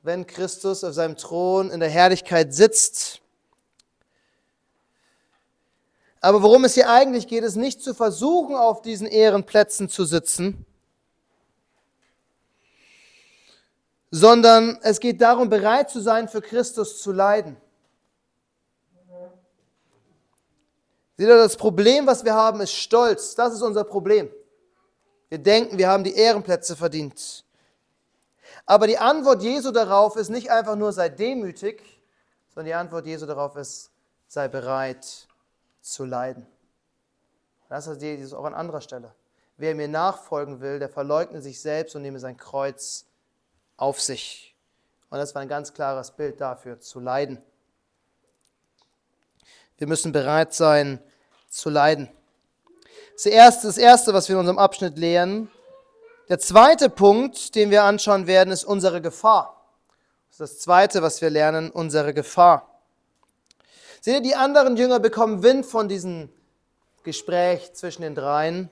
Wenn 0.03 0.25
Christus 0.25 0.85
auf 0.85 0.93
seinem 0.93 1.17
Thron 1.17 1.69
in 1.69 1.81
der 1.81 1.89
Herrlichkeit 1.89 2.53
sitzt, 2.53 3.21
aber 6.21 6.43
worum 6.43 6.65
es 6.65 6.73
hier 6.73 6.89
eigentlich 6.89 7.27
geht, 7.27 7.43
ist 7.43 7.55
nicht 7.55 7.81
zu 7.81 7.93
versuchen, 7.93 8.55
auf 8.55 8.81
diesen 8.81 9.07
Ehrenplätzen 9.07 9.87
zu 9.87 10.03
sitzen, 10.03 10.65
sondern 14.11 14.79
es 14.81 14.99
geht 14.99 15.21
darum, 15.21 15.49
bereit 15.49 15.89
zu 15.89 16.01
sein, 16.01 16.27
für 16.27 16.41
Christus 16.41 17.01
zu 17.01 17.11
leiden. 17.11 17.55
Seht 21.15 21.27
ihr, 21.27 21.37
das 21.37 21.57
Problem, 21.57 22.07
was 22.07 22.25
wir 22.25 22.33
haben, 22.33 22.61
ist 22.61 22.73
Stolz. 22.73 23.35
Das 23.35 23.53
ist 23.53 23.61
unser 23.61 23.83
Problem. 23.83 24.29
Wir 25.29 25.37
denken, 25.37 25.77
wir 25.77 25.87
haben 25.89 26.03
die 26.03 26.15
Ehrenplätze 26.15 26.75
verdient. 26.75 27.45
Aber 28.65 28.87
die 28.87 28.97
Antwort 28.97 29.43
Jesu 29.43 29.71
darauf 29.71 30.15
ist 30.15 30.29
nicht 30.29 30.49
einfach 30.49 30.75
nur 30.75 30.91
sei 30.91 31.09
demütig, 31.09 31.83
sondern 32.49 32.65
die 32.65 32.73
Antwort 32.73 33.05
Jesu 33.05 33.25
darauf 33.25 33.55
ist 33.57 33.91
sei 34.27 34.47
bereit 34.47 35.28
zu 35.91 36.05
leiden. 36.05 36.45
Das 37.69 37.87
ist 37.87 38.01
Jesus 38.01 38.33
auch 38.33 38.45
an 38.45 38.53
anderer 38.53 38.81
Stelle. 38.81 39.13
Wer 39.57 39.75
mir 39.75 39.87
nachfolgen 39.87 40.61
will, 40.61 40.79
der 40.79 40.89
verleugne 40.89 41.41
sich 41.41 41.61
selbst 41.61 41.95
und 41.95 42.01
nehme 42.01 42.19
sein 42.19 42.37
Kreuz 42.37 43.05
auf 43.77 44.01
sich. 44.01 44.55
Und 45.09 45.17
das 45.17 45.35
war 45.35 45.41
ein 45.41 45.47
ganz 45.47 45.73
klares 45.73 46.11
Bild 46.11 46.39
dafür, 46.39 46.79
zu 46.79 46.99
leiden. 46.99 47.41
Wir 49.77 49.87
müssen 49.87 50.11
bereit 50.11 50.53
sein, 50.53 50.99
zu 51.49 51.69
leiden. 51.69 52.09
Das 53.13 53.25
erste, 53.25 53.67
das 53.67 53.77
erste, 53.77 54.13
was 54.13 54.29
wir 54.29 54.35
in 54.35 54.41
unserem 54.41 54.59
Abschnitt 54.59 54.97
lernen. 54.97 55.51
Der 56.29 56.39
zweite 56.39 56.89
Punkt, 56.89 57.55
den 57.55 57.69
wir 57.69 57.83
anschauen 57.83 58.27
werden, 58.27 58.51
ist 58.51 58.63
unsere 58.63 59.01
Gefahr. 59.01 59.65
Das 60.29 60.39
ist 60.39 60.39
das 60.39 60.59
zweite, 60.59 61.01
was 61.01 61.21
wir 61.21 61.29
lernen, 61.29 61.71
unsere 61.71 62.13
Gefahr. 62.13 62.68
Seht 64.01 64.15
ihr, 64.15 64.21
die 64.21 64.35
anderen 64.35 64.77
Jünger 64.77 64.99
bekommen 64.99 65.43
Wind 65.43 65.65
von 65.65 65.89
diesem 65.89 66.29
Gespräch 67.03 67.73
zwischen 67.73 68.01
den 68.01 68.15
dreien. 68.15 68.69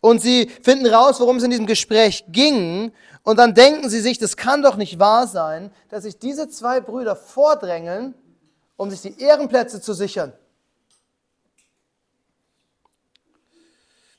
Und 0.00 0.20
sie 0.20 0.48
finden 0.62 0.86
raus, 0.86 1.20
worum 1.20 1.36
es 1.36 1.42
in 1.42 1.50
diesem 1.50 1.66
Gespräch 1.66 2.24
ging. 2.28 2.92
Und 3.22 3.38
dann 3.38 3.54
denken 3.54 3.88
sie 3.88 4.00
sich, 4.00 4.18
das 4.18 4.36
kann 4.36 4.62
doch 4.62 4.76
nicht 4.76 4.98
wahr 4.98 5.26
sein, 5.26 5.70
dass 5.88 6.04
sich 6.04 6.18
diese 6.18 6.48
zwei 6.48 6.80
Brüder 6.80 7.16
vordrängeln, 7.16 8.14
um 8.76 8.90
sich 8.90 9.00
die 9.00 9.20
Ehrenplätze 9.20 9.80
zu 9.80 9.94
sichern. 9.94 10.32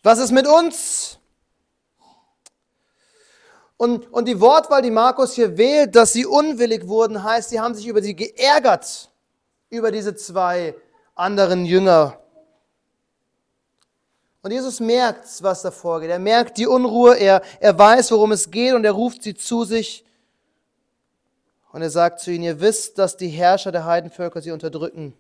Was 0.01 0.19
ist 0.19 0.31
mit 0.31 0.47
uns? 0.47 1.17
Und, 3.77 4.11
und 4.11 4.27
die 4.27 4.39
Wortwahl, 4.39 4.81
die 4.81 4.91
Markus 4.91 5.33
hier 5.33 5.57
wählt, 5.57 5.95
dass 5.95 6.13
sie 6.13 6.25
unwillig 6.25 6.87
wurden, 6.87 7.23
heißt, 7.23 7.49
sie 7.49 7.59
haben 7.59 7.75
sich 7.75 7.87
über 7.87 8.01
sie 8.01 8.15
geärgert 8.15 9.11
über 9.69 9.91
diese 9.91 10.15
zwei 10.15 10.75
anderen 11.15 11.65
Jünger. 11.65 12.19
Und 14.41 14.51
Jesus 14.51 14.79
merkt, 14.79 15.25
was 15.41 15.63
da 15.63 15.71
vorgeht. 15.71 16.11
Er 16.11 16.19
merkt 16.19 16.57
die 16.57 16.67
Unruhe, 16.67 17.15
er, 17.15 17.41
er 17.59 17.77
weiß, 17.77 18.11
worum 18.11 18.31
es 18.31 18.51
geht 18.51 18.73
und 18.73 18.85
er 18.85 18.91
ruft 18.91 19.23
sie 19.23 19.33
zu 19.33 19.63
sich. 19.63 20.05
Und 21.71 21.81
er 21.81 21.89
sagt 21.89 22.19
zu 22.19 22.31
ihnen, 22.31 22.43
ihr 22.43 22.59
wisst, 22.61 22.99
dass 22.99 23.17
die 23.17 23.27
Herrscher 23.27 23.71
der 23.71 23.85
Heidenvölker 23.85 24.41
sie 24.41 24.51
unterdrücken 24.51 25.13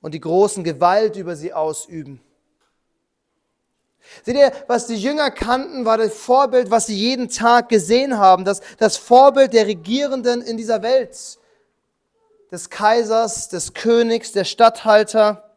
und 0.00 0.14
die 0.14 0.20
großen 0.20 0.64
Gewalt 0.64 1.16
über 1.16 1.36
sie 1.36 1.52
ausüben. 1.52 2.20
Seht 4.24 4.36
ihr, 4.36 4.52
was 4.66 4.86
die 4.86 4.96
Jünger 4.96 5.30
kannten, 5.30 5.84
war 5.84 5.98
das 5.98 6.14
Vorbild, 6.14 6.70
was 6.70 6.86
sie 6.86 6.96
jeden 6.96 7.28
Tag 7.28 7.68
gesehen 7.68 8.18
haben, 8.18 8.44
das, 8.44 8.60
das 8.78 8.96
Vorbild 8.96 9.52
der 9.52 9.66
Regierenden 9.66 10.42
in 10.42 10.56
dieser 10.56 10.82
Welt 10.82 11.38
des 12.50 12.70
Kaisers, 12.70 13.48
des 13.48 13.74
Königs, 13.74 14.32
der 14.32 14.44
Statthalter. 14.44 15.54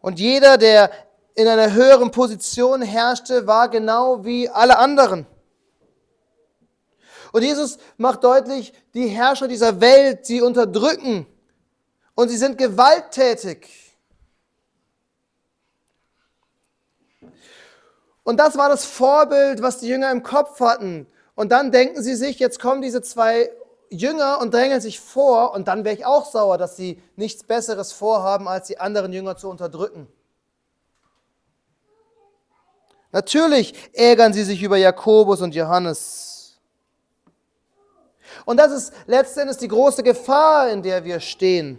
Und 0.00 0.18
jeder, 0.18 0.58
der 0.58 0.90
in 1.34 1.48
einer 1.48 1.72
höheren 1.72 2.10
Position 2.10 2.82
herrschte, 2.82 3.46
war 3.46 3.68
genau 3.68 4.24
wie 4.24 4.48
alle 4.48 4.78
anderen. 4.78 5.26
Und 7.32 7.42
Jesus 7.42 7.78
macht 7.96 8.22
deutlich, 8.22 8.72
die 8.94 9.08
Herrscher 9.08 9.48
dieser 9.48 9.80
Welt, 9.80 10.24
sie 10.24 10.40
unterdrücken 10.40 11.26
und 12.14 12.28
sie 12.28 12.36
sind 12.36 12.56
gewalttätig. 12.56 13.68
Und 18.22 18.38
das 18.38 18.56
war 18.56 18.68
das 18.68 18.84
Vorbild, 18.84 19.60
was 19.62 19.78
die 19.78 19.88
Jünger 19.88 20.10
im 20.10 20.22
Kopf 20.22 20.60
hatten. 20.60 21.06
Und 21.34 21.50
dann 21.50 21.72
denken 21.72 22.02
sie 22.02 22.14
sich, 22.14 22.38
jetzt 22.38 22.60
kommen 22.60 22.80
diese 22.80 23.02
zwei 23.02 23.50
Jünger 23.90 24.40
und 24.40 24.52
drängeln 24.52 24.80
sich 24.80 25.00
vor 25.00 25.52
und 25.54 25.68
dann 25.68 25.84
wäre 25.84 25.94
ich 25.94 26.06
auch 26.06 26.30
sauer, 26.30 26.58
dass 26.58 26.76
sie 26.76 27.00
nichts 27.16 27.44
Besseres 27.44 27.92
vorhaben, 27.92 28.48
als 28.48 28.66
die 28.66 28.78
anderen 28.78 29.12
Jünger 29.12 29.36
zu 29.36 29.48
unterdrücken. 29.48 30.08
Natürlich 33.12 33.74
ärgern 33.92 34.32
sie 34.32 34.42
sich 34.42 34.62
über 34.62 34.76
Jakobus 34.76 35.40
und 35.40 35.54
Johannes. 35.54 36.58
Und 38.44 38.56
das 38.58 38.72
ist 38.72 38.92
letztendlich 39.06 39.58
die 39.58 39.68
große 39.68 40.02
Gefahr, 40.02 40.68
in 40.70 40.82
der 40.82 41.04
wir 41.04 41.20
stehen. 41.20 41.78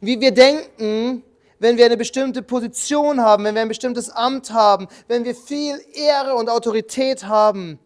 Wie 0.00 0.20
wir 0.20 0.32
denken, 0.32 1.24
wenn 1.58 1.76
wir 1.76 1.86
eine 1.86 1.96
bestimmte 1.96 2.42
Position 2.42 3.20
haben, 3.20 3.44
wenn 3.44 3.54
wir 3.54 3.62
ein 3.62 3.68
bestimmtes 3.68 4.10
Amt 4.10 4.52
haben, 4.52 4.88
wenn 5.08 5.24
wir 5.24 5.34
viel 5.34 5.80
Ehre 5.94 6.34
und 6.34 6.50
Autorität 6.50 7.24
haben, 7.24 7.78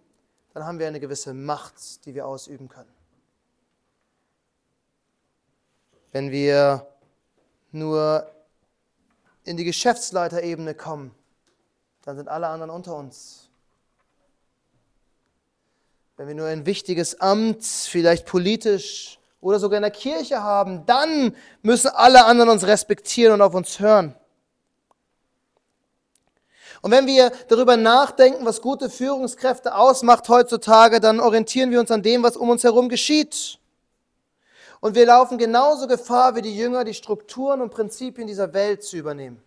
dann 0.56 0.64
haben 0.64 0.78
wir 0.78 0.86
eine 0.86 1.00
gewisse 1.00 1.34
Macht, 1.34 2.06
die 2.06 2.14
wir 2.14 2.26
ausüben 2.26 2.70
können. 2.70 2.88
Wenn 6.12 6.30
wir 6.30 6.86
nur 7.72 8.26
in 9.44 9.58
die 9.58 9.64
Geschäftsleiterebene 9.64 10.74
kommen, 10.74 11.14
dann 12.06 12.16
sind 12.16 12.28
alle 12.28 12.46
anderen 12.46 12.70
unter 12.70 12.96
uns. 12.96 13.50
Wenn 16.16 16.26
wir 16.26 16.34
nur 16.34 16.46
ein 16.46 16.64
wichtiges 16.64 17.20
Amt, 17.20 17.62
vielleicht 17.62 18.24
politisch 18.24 19.18
oder 19.42 19.58
sogar 19.58 19.76
in 19.76 19.82
der 19.82 19.90
Kirche 19.90 20.42
haben, 20.42 20.86
dann 20.86 21.36
müssen 21.60 21.88
alle 21.88 22.24
anderen 22.24 22.48
uns 22.48 22.66
respektieren 22.66 23.34
und 23.34 23.42
auf 23.42 23.52
uns 23.52 23.78
hören. 23.78 24.14
Und 26.82 26.90
wenn 26.90 27.06
wir 27.06 27.32
darüber 27.48 27.76
nachdenken, 27.76 28.44
was 28.44 28.60
gute 28.60 28.90
Führungskräfte 28.90 29.74
ausmacht 29.74 30.28
heutzutage, 30.28 31.00
dann 31.00 31.20
orientieren 31.20 31.70
wir 31.70 31.80
uns 31.80 31.90
an 31.90 32.02
dem, 32.02 32.22
was 32.22 32.36
um 32.36 32.50
uns 32.50 32.64
herum 32.64 32.88
geschieht. 32.88 33.58
Und 34.80 34.94
wir 34.94 35.06
laufen 35.06 35.38
genauso 35.38 35.86
Gefahr 35.86 36.36
wie 36.36 36.42
die 36.42 36.56
Jünger, 36.56 36.84
die 36.84 36.94
Strukturen 36.94 37.60
und 37.60 37.70
Prinzipien 37.70 38.26
dieser 38.26 38.52
Welt 38.52 38.84
zu 38.84 38.96
übernehmen. 38.96 39.42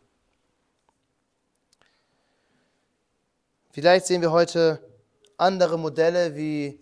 Vielleicht 3.72 4.08
sehen 4.08 4.22
wir 4.22 4.32
heute 4.32 4.84
andere 5.38 5.78
Modelle 5.78 6.36
wie 6.36 6.80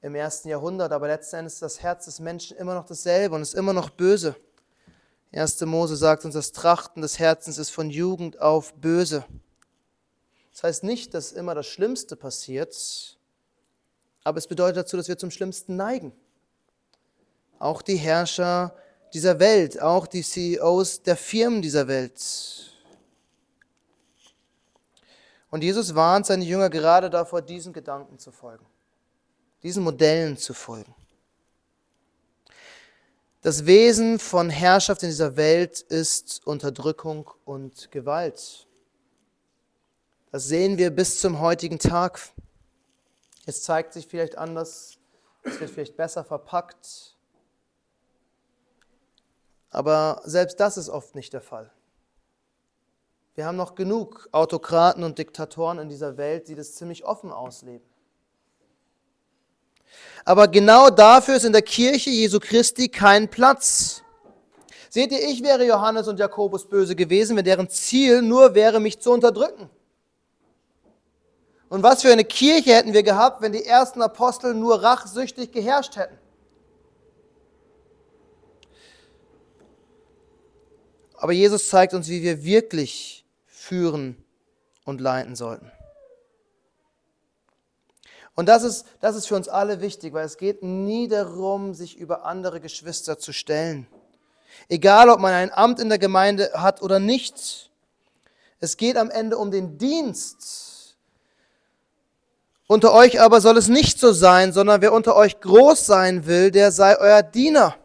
im 0.00 0.14
ersten 0.14 0.48
Jahrhundert, 0.48 0.92
aber 0.92 1.08
letzten 1.08 1.36
Endes 1.36 1.54
ist 1.54 1.62
das 1.62 1.82
Herz 1.82 2.06
des 2.06 2.20
Menschen 2.20 2.56
immer 2.56 2.74
noch 2.74 2.86
dasselbe 2.86 3.34
und 3.34 3.42
ist 3.42 3.54
immer 3.54 3.72
noch 3.72 3.90
böse. 3.90 4.34
1. 5.32 5.60
Mose 5.62 5.96
sagt 5.96 6.24
uns, 6.24 6.34
das 6.34 6.52
Trachten 6.52 7.02
des 7.02 7.18
Herzens 7.18 7.58
ist 7.58 7.70
von 7.70 7.90
Jugend 7.90 8.40
auf 8.40 8.74
böse. 8.74 9.24
Das 10.52 10.62
heißt 10.64 10.84
nicht, 10.84 11.14
dass 11.14 11.32
immer 11.32 11.54
das 11.54 11.66
Schlimmste 11.66 12.16
passiert, 12.16 13.18
aber 14.24 14.38
es 14.38 14.46
bedeutet 14.46 14.76
dazu, 14.76 14.96
dass 14.96 15.08
wir 15.08 15.16
zum 15.16 15.30
Schlimmsten 15.30 15.76
neigen. 15.76 16.12
Auch 17.58 17.80
die 17.80 17.96
Herrscher 17.96 18.76
dieser 19.14 19.38
Welt, 19.38 19.80
auch 19.80 20.06
die 20.06 20.22
CEOs 20.22 21.02
der 21.02 21.16
Firmen 21.16 21.62
dieser 21.62 21.88
Welt 21.88 22.20
und 25.52 25.62
Jesus 25.62 25.94
warnt 25.94 26.24
seine 26.24 26.46
Jünger 26.46 26.70
gerade 26.70 27.10
davor, 27.10 27.42
diesen 27.42 27.74
Gedanken 27.74 28.18
zu 28.18 28.32
folgen, 28.32 28.64
diesen 29.62 29.84
Modellen 29.84 30.38
zu 30.38 30.54
folgen. 30.54 30.94
Das 33.42 33.66
Wesen 33.66 34.20
von 34.20 34.50
Herrschaft 34.50 35.02
in 35.02 35.08
dieser 35.08 35.34
Welt 35.34 35.80
ist 35.80 36.46
Unterdrückung 36.46 37.28
und 37.44 37.90
Gewalt. 37.90 38.68
Das 40.30 40.44
sehen 40.44 40.78
wir 40.78 40.92
bis 40.92 41.18
zum 41.18 41.40
heutigen 41.40 41.80
Tag. 41.80 42.20
Es 43.44 43.64
zeigt 43.64 43.94
sich 43.94 44.06
vielleicht 44.06 44.38
anders, 44.38 44.96
es 45.42 45.58
wird 45.58 45.70
vielleicht 45.70 45.96
besser 45.96 46.22
verpackt, 46.22 47.16
aber 49.70 50.22
selbst 50.24 50.60
das 50.60 50.76
ist 50.76 50.88
oft 50.88 51.16
nicht 51.16 51.32
der 51.32 51.40
Fall. 51.40 51.72
Wir 53.34 53.44
haben 53.44 53.56
noch 53.56 53.74
genug 53.74 54.28
Autokraten 54.30 55.02
und 55.02 55.18
Diktatoren 55.18 55.80
in 55.80 55.88
dieser 55.88 56.16
Welt, 56.16 56.46
die 56.46 56.54
das 56.54 56.76
ziemlich 56.76 57.04
offen 57.04 57.32
ausleben. 57.32 57.91
Aber 60.24 60.48
genau 60.48 60.90
dafür 60.90 61.36
ist 61.36 61.44
in 61.44 61.52
der 61.52 61.62
Kirche 61.62 62.10
Jesu 62.10 62.38
Christi 62.38 62.88
kein 62.88 63.28
Platz. 63.28 64.02
Seht 64.88 65.10
ihr, 65.10 65.26
ich 65.26 65.42
wäre 65.42 65.66
Johannes 65.66 66.06
und 66.06 66.18
Jakobus 66.18 66.68
böse 66.68 66.94
gewesen, 66.94 67.36
wenn 67.36 67.44
deren 67.44 67.68
Ziel 67.68 68.22
nur 68.22 68.54
wäre, 68.54 68.78
mich 68.78 69.00
zu 69.00 69.10
unterdrücken. 69.10 69.70
Und 71.68 71.82
was 71.82 72.02
für 72.02 72.12
eine 72.12 72.24
Kirche 72.24 72.74
hätten 72.74 72.92
wir 72.92 73.02
gehabt, 73.02 73.40
wenn 73.40 73.52
die 73.52 73.64
ersten 73.64 74.02
Apostel 74.02 74.52
nur 74.52 74.82
rachsüchtig 74.82 75.52
geherrscht 75.52 75.96
hätten? 75.96 76.18
Aber 81.16 81.32
Jesus 81.32 81.68
zeigt 81.68 81.94
uns, 81.94 82.08
wie 82.08 82.22
wir 82.22 82.44
wirklich 82.44 83.24
führen 83.46 84.22
und 84.84 85.00
leiten 85.00 85.36
sollten. 85.36 85.72
Und 88.34 88.48
das 88.48 88.62
ist, 88.62 88.86
das 89.00 89.14
ist 89.14 89.26
für 89.26 89.36
uns 89.36 89.48
alle 89.48 89.80
wichtig, 89.80 90.14
weil 90.14 90.24
es 90.24 90.38
geht 90.38 90.62
nie 90.62 91.06
darum, 91.08 91.74
sich 91.74 91.96
über 91.96 92.24
andere 92.24 92.60
Geschwister 92.60 93.18
zu 93.18 93.32
stellen. 93.32 93.86
Egal, 94.68 95.10
ob 95.10 95.20
man 95.20 95.34
ein 95.34 95.52
Amt 95.52 95.80
in 95.80 95.88
der 95.88 95.98
Gemeinde 95.98 96.50
hat 96.54 96.82
oder 96.82 96.98
nicht. 96.98 97.70
Es 98.60 98.76
geht 98.76 98.96
am 98.96 99.10
Ende 99.10 99.36
um 99.36 99.50
den 99.50 99.76
Dienst. 99.76 100.96
Unter 102.66 102.94
euch 102.94 103.20
aber 103.20 103.40
soll 103.40 103.58
es 103.58 103.68
nicht 103.68 103.98
so 103.98 104.12
sein, 104.12 104.52
sondern 104.52 104.80
wer 104.80 104.92
unter 104.92 105.14
euch 105.14 105.40
groß 105.40 105.84
sein 105.84 106.26
will, 106.26 106.50
der 106.50 106.72
sei 106.72 106.98
euer 106.98 107.22
Diener. 107.22 107.76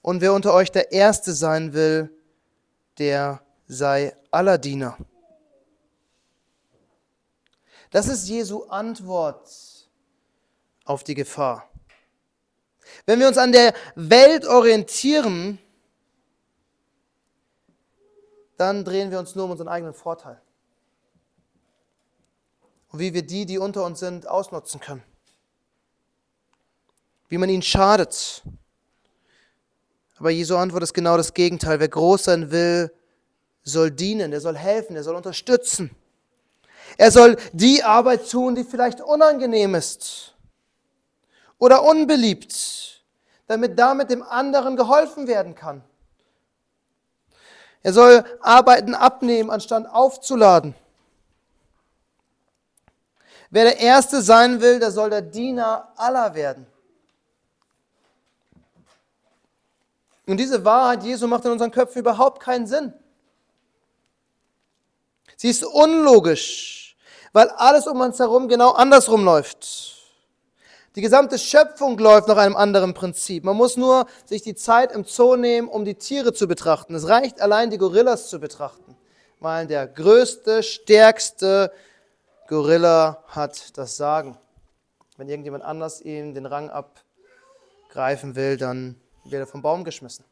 Und 0.00 0.20
wer 0.20 0.32
unter 0.32 0.54
euch 0.54 0.72
der 0.72 0.90
Erste 0.90 1.32
sein 1.32 1.72
will, 1.72 2.10
der 2.98 3.42
sei 3.68 4.16
aller 4.32 4.58
Diener. 4.58 4.96
Das 7.92 8.08
ist 8.08 8.26
Jesu 8.26 8.64
Antwort 8.64 9.48
auf 10.86 11.04
die 11.04 11.14
Gefahr. 11.14 11.70
Wenn 13.04 13.20
wir 13.20 13.28
uns 13.28 13.36
an 13.36 13.52
der 13.52 13.74
Welt 13.94 14.46
orientieren, 14.46 15.58
dann 18.56 18.84
drehen 18.84 19.10
wir 19.10 19.18
uns 19.18 19.34
nur 19.34 19.44
um 19.44 19.50
unseren 19.52 19.68
eigenen 19.68 19.92
Vorteil. 19.92 20.40
Und 22.88 22.98
wie 22.98 23.12
wir 23.12 23.26
die, 23.26 23.44
die 23.44 23.58
unter 23.58 23.84
uns 23.84 24.00
sind, 24.00 24.26
ausnutzen 24.26 24.80
können. 24.80 25.02
Wie 27.28 27.38
man 27.38 27.50
ihnen 27.50 27.62
schadet. 27.62 28.42
Aber 30.16 30.30
Jesu 30.30 30.56
Antwort 30.56 30.82
ist 30.82 30.94
genau 30.94 31.18
das 31.18 31.34
Gegenteil. 31.34 31.78
Wer 31.78 31.88
groß 31.88 32.24
sein 32.24 32.50
will, 32.50 32.90
soll 33.64 33.90
dienen, 33.90 34.32
er 34.32 34.40
soll 34.40 34.56
helfen, 34.56 34.96
er 34.96 35.02
soll 35.02 35.14
unterstützen. 35.14 35.94
Er 36.96 37.10
soll 37.10 37.36
die 37.52 37.82
Arbeit 37.82 38.30
tun, 38.30 38.54
die 38.54 38.64
vielleicht 38.64 39.00
unangenehm 39.00 39.74
ist 39.74 40.34
oder 41.58 41.82
unbeliebt, 41.82 43.02
damit 43.46 43.78
damit 43.78 44.10
dem 44.10 44.22
anderen 44.22 44.76
geholfen 44.76 45.26
werden 45.26 45.54
kann. 45.54 45.82
Er 47.82 47.92
soll 47.92 48.24
Arbeiten 48.40 48.94
abnehmen, 48.94 49.50
anstatt 49.50 49.86
aufzuladen. 49.86 50.74
Wer 53.50 53.64
der 53.64 53.78
Erste 53.78 54.22
sein 54.22 54.60
will, 54.60 54.78
der 54.78 54.90
soll 54.90 55.10
der 55.10 55.22
Diener 55.22 55.92
aller 55.96 56.34
werden. 56.34 56.66
Und 60.26 60.38
diese 60.38 60.64
Wahrheit 60.64 61.02
Jesu 61.02 61.26
macht 61.26 61.44
in 61.44 61.50
unseren 61.50 61.70
Köpfen 61.70 61.98
überhaupt 61.98 62.40
keinen 62.40 62.66
Sinn. 62.66 62.94
Sie 65.36 65.50
ist 65.50 65.64
unlogisch, 65.64 66.81
weil 67.32 67.48
alles 67.50 67.86
um 67.86 68.00
uns 68.00 68.18
herum 68.18 68.48
genau 68.48 68.70
andersrum 68.72 69.24
läuft. 69.24 69.98
Die 70.94 71.00
gesamte 71.00 71.38
Schöpfung 71.38 71.96
läuft 71.96 72.28
nach 72.28 72.36
einem 72.36 72.56
anderen 72.56 72.92
Prinzip. 72.92 73.44
Man 73.44 73.56
muss 73.56 73.78
nur 73.78 74.06
sich 74.26 74.42
die 74.42 74.54
Zeit 74.54 74.92
im 74.92 75.04
Zoo 75.04 75.36
nehmen, 75.36 75.68
um 75.68 75.86
die 75.86 75.94
Tiere 75.94 76.34
zu 76.34 76.46
betrachten. 76.46 76.94
Es 76.94 77.08
reicht 77.08 77.40
allein, 77.40 77.70
die 77.70 77.78
Gorillas 77.78 78.28
zu 78.28 78.38
betrachten, 78.38 78.94
weil 79.40 79.66
der 79.66 79.86
größte, 79.86 80.62
stärkste 80.62 81.72
Gorilla 82.46 83.24
hat 83.28 83.78
das 83.78 83.96
Sagen. 83.96 84.36
Wenn 85.16 85.30
irgendjemand 85.30 85.64
anders 85.64 86.02
ihm 86.02 86.34
den 86.34 86.44
Rang 86.44 86.68
abgreifen 86.68 88.36
will, 88.36 88.58
dann 88.58 89.00
wird 89.24 89.40
er 89.40 89.46
vom 89.46 89.62
Baum 89.62 89.84
geschmissen. 89.84 90.26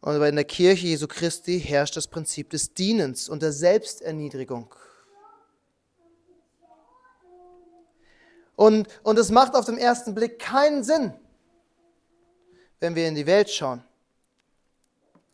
Und 0.00 0.22
in 0.22 0.36
der 0.36 0.44
Kirche 0.44 0.86
Jesu 0.86 1.06
Christi 1.06 1.60
herrscht 1.60 1.96
das 1.96 2.06
Prinzip 2.06 2.50
des 2.50 2.72
Dienens 2.72 3.28
und 3.28 3.42
der 3.42 3.52
Selbsterniedrigung. 3.52 4.74
Und, 8.56 8.88
und 9.02 9.18
es 9.18 9.30
macht 9.30 9.54
auf 9.54 9.64
den 9.64 9.78
ersten 9.78 10.14
Blick 10.14 10.38
keinen 10.38 10.84
Sinn, 10.84 11.14
wenn 12.78 12.94
wir 12.94 13.08
in 13.08 13.14
die 13.14 13.26
Welt 13.26 13.50
schauen. 13.50 13.82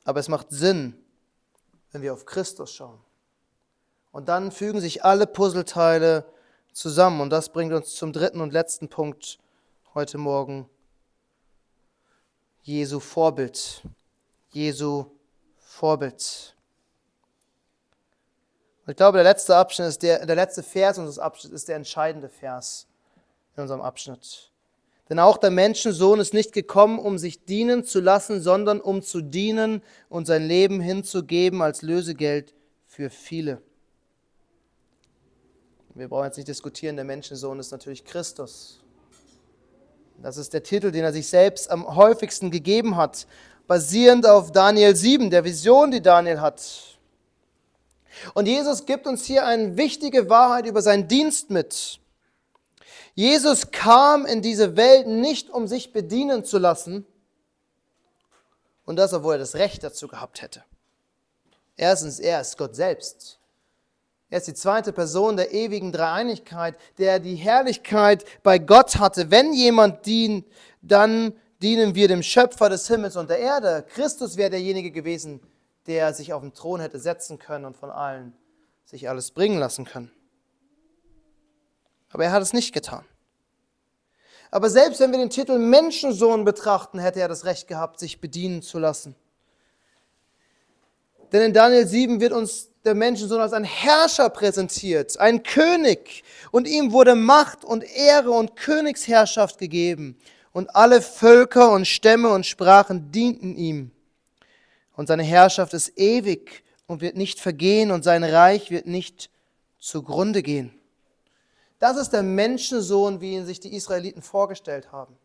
Aber 0.05 0.21
es 0.21 0.29
macht 0.29 0.49
Sinn, 0.51 0.95
wenn 1.91 2.03
wir 2.03 2.13
auf 2.13 2.25
Christus 2.25 2.73
schauen. 2.73 3.01
Und 4.13 4.29
dann 4.29 4.53
fügen 4.53 4.81
sich 4.81 5.05
alle 5.05 5.27
Puzzleteile 5.27 6.25
zusammen. 6.73 7.21
Und 7.21 7.31
das 7.31 7.53
bringt 7.53 7.73
uns 7.73 7.95
zum 7.95 8.13
dritten 8.13 8.41
und 8.41 8.53
letzten 8.53 8.89
Punkt 8.89 9.39
heute 9.95 10.19
Morgen. 10.19 10.69
Jesu 12.63 13.01
Vorbild. 13.01 13.83
Jesu 14.57 15.05
Vorbild. 15.59 16.57
Und 18.87 18.93
ich 18.93 18.97
glaube, 18.97 19.19
der 19.19 19.25
letzte 19.25 19.55
Abschnitt 19.55 19.89
ist 19.89 20.03
der, 20.03 20.25
der 20.25 20.35
letzte 20.35 20.63
Vers 20.63 20.97
unseres 20.97 21.19
Abschnitts 21.19 21.55
ist 21.55 21.69
der 21.69 21.77
entscheidende 21.77 22.31
Vers 22.31 22.87
in 23.55 23.63
unserem 23.63 23.83
Abschnitt. 23.83 24.51
Denn 25.11 25.19
auch 25.19 25.37
der 25.37 25.51
Menschensohn 25.51 26.21
ist 26.21 26.33
nicht 26.33 26.53
gekommen, 26.53 26.99
um 26.99 27.19
sich 27.19 27.45
dienen 27.45 27.85
zu 27.85 28.01
lassen, 28.01 28.41
sondern 28.41 28.81
um 28.81 29.03
zu 29.03 29.21
dienen 29.21 29.83
und 30.09 30.27
sein 30.27 30.47
Leben 30.47 30.81
hinzugeben 30.81 31.61
als 31.61 31.83
Lösegeld 31.83 32.55
für 32.87 33.11
viele. 33.11 33.61
Wir 35.95 36.09
brauchen 36.09 36.25
jetzt 36.25 36.39
nicht 36.39 36.49
diskutieren, 36.49 36.97
der 36.97 37.05
Menschensohn 37.05 37.59
ist 37.61 37.73
natürlich 37.73 38.07
Christus. 38.07 38.81
Das 40.23 40.39
ist 40.39 40.55
der 40.55 40.63
Titel, 40.63 40.91
den 40.93 41.05
er 41.05 41.13
sich 41.13 41.29
selbst 41.29 41.71
am 41.71 41.95
häufigsten 41.95 42.51
gegeben 42.51 42.97
hat, 42.97 43.27
basierend 43.67 44.27
auf 44.27 44.53
Daniel 44.53 44.95
7, 44.95 45.31
der 45.31 45.45
Vision, 45.45 45.91
die 45.91 46.03
Daniel 46.03 46.41
hat. 46.41 46.63
Und 48.35 48.47
Jesus 48.47 48.87
gibt 48.87 49.07
uns 49.07 49.25
hier 49.25 49.47
eine 49.47 49.77
wichtige 49.77 50.29
Wahrheit 50.31 50.67
über 50.67 50.83
seinen 50.83 51.09
Dienst 51.09 51.51
mit. 51.51 52.01
Jesus 53.15 53.71
kam 53.71 54.27
in 54.27 54.43
diese 54.43 54.77
Welt 54.77 55.07
nicht, 55.07 55.51
um 55.51 55.67
sich 55.67 55.93
bedienen 55.93 56.45
zu 56.45 56.59
lassen, 56.59 57.07
und 58.85 58.97
das, 58.97 59.13
obwohl 59.13 59.35
er 59.35 59.39
das 59.39 59.57
Recht 59.57 59.83
dazu 59.83 60.07
gehabt 60.07 60.41
hätte. 60.41 60.63
Erstens, 61.77 62.21
er 62.21 62.41
ist 62.41 62.57
Gott 62.57 62.75
selbst. 62.77 63.39
Er 64.31 64.39
ist 64.39 64.47
die 64.49 64.55
zweite 64.55 64.93
Person 64.93 65.37
der 65.37 65.53
ewigen 65.53 65.93
Dreieinigkeit, 65.93 66.77
der 66.99 67.19
die 67.21 67.35
Herrlichkeit 67.35 68.25
bei 68.43 68.59
Gott 68.59 68.97
hatte. 68.97 69.31
Wenn 69.31 69.53
jemand 69.53 70.07
dient, 70.07 70.47
dann 70.83 71.35
dienen 71.63 71.95
wir 71.95 72.09
dem 72.09 72.23
Schöpfer 72.23 72.69
des 72.69 72.87
Himmels 72.89 73.17
und 73.17 73.31
der 73.31 73.39
Erde. 73.39 73.85
Christus 73.89 74.37
wäre 74.37 74.51
derjenige 74.51 74.91
gewesen, 74.91 75.41
der 75.87 76.13
sich 76.15 76.33
auf 76.33 76.43
den 76.43 76.53
Thron 76.53 76.81
hätte 76.81 76.99
setzen 76.99 77.39
können 77.39 77.65
und 77.65 77.77
von 77.77 77.91
allen 77.91 78.35
sich 78.85 79.09
alles 79.09 79.31
bringen 79.31 79.59
lassen 79.59 79.85
können. 79.85 80.11
Aber 82.11 82.25
er 82.25 82.33
hat 82.33 82.43
es 82.43 82.53
nicht 82.53 82.73
getan. 82.73 83.05
Aber 84.51 84.71
selbst 84.71 85.01
wenn 85.01 85.11
wir 85.11 85.19
den 85.19 85.31
Titel 85.31 85.59
Menschensohn 85.59 86.45
betrachten, 86.45 86.99
hätte 86.99 87.21
er 87.21 87.29
das 87.29 87.45
Recht 87.45 87.67
gehabt, 87.69 87.99
sich 87.99 88.21
bedienen 88.21 88.63
zu 88.63 88.79
lassen. 88.79 89.17
Denn 91.33 91.43
in 91.43 91.53
Daniel 91.53 91.87
7 91.87 92.21
wird 92.21 92.33
uns 92.33 92.71
der 92.85 92.95
Menschensohn 92.95 93.41
als 93.41 93.53
ein 93.53 93.65
Herrscher 93.65 94.31
präsentiert, 94.31 95.19
ein 95.19 95.43
König. 95.43 96.23
Und 96.53 96.69
ihm 96.69 96.93
wurde 96.93 97.17
Macht 97.17 97.65
und 97.65 97.83
Ehre 97.83 98.31
und 98.31 98.55
Königsherrschaft 98.55 99.59
gegeben. 99.59 100.17
Und 100.57 100.75
alle 100.75 101.03
Völker 101.03 101.71
und 101.71 101.87
Stämme 101.87 102.31
und 102.31 102.47
Sprachen 102.47 103.13
dienten 103.13 103.57
ihm. 103.57 103.91
Und 104.95 105.07
seine 105.07 105.23
Herrschaft 105.23 105.75
ist 105.75 105.99
ewig 105.99 106.65
und 106.87 107.03
wird 107.03 107.15
nicht 107.15 107.41
vergehen 107.41 107.91
und 107.91 108.05
sein 108.05 108.25
Reich 108.25 108.71
wird 108.71 108.87
nicht 108.87 109.29
zugrunde 109.79 110.43
gehen. 110.43 110.73
Das 111.79 111.99
ist 111.99 112.09
der 112.09 112.23
Menschensohn, 112.23 113.21
wie 113.21 113.35
ihn 113.35 113.45
sich 113.45 113.61
die 113.61 113.75
Israeliten 113.75 114.23
vorgestellt 114.23 114.93
haben. 114.93 115.19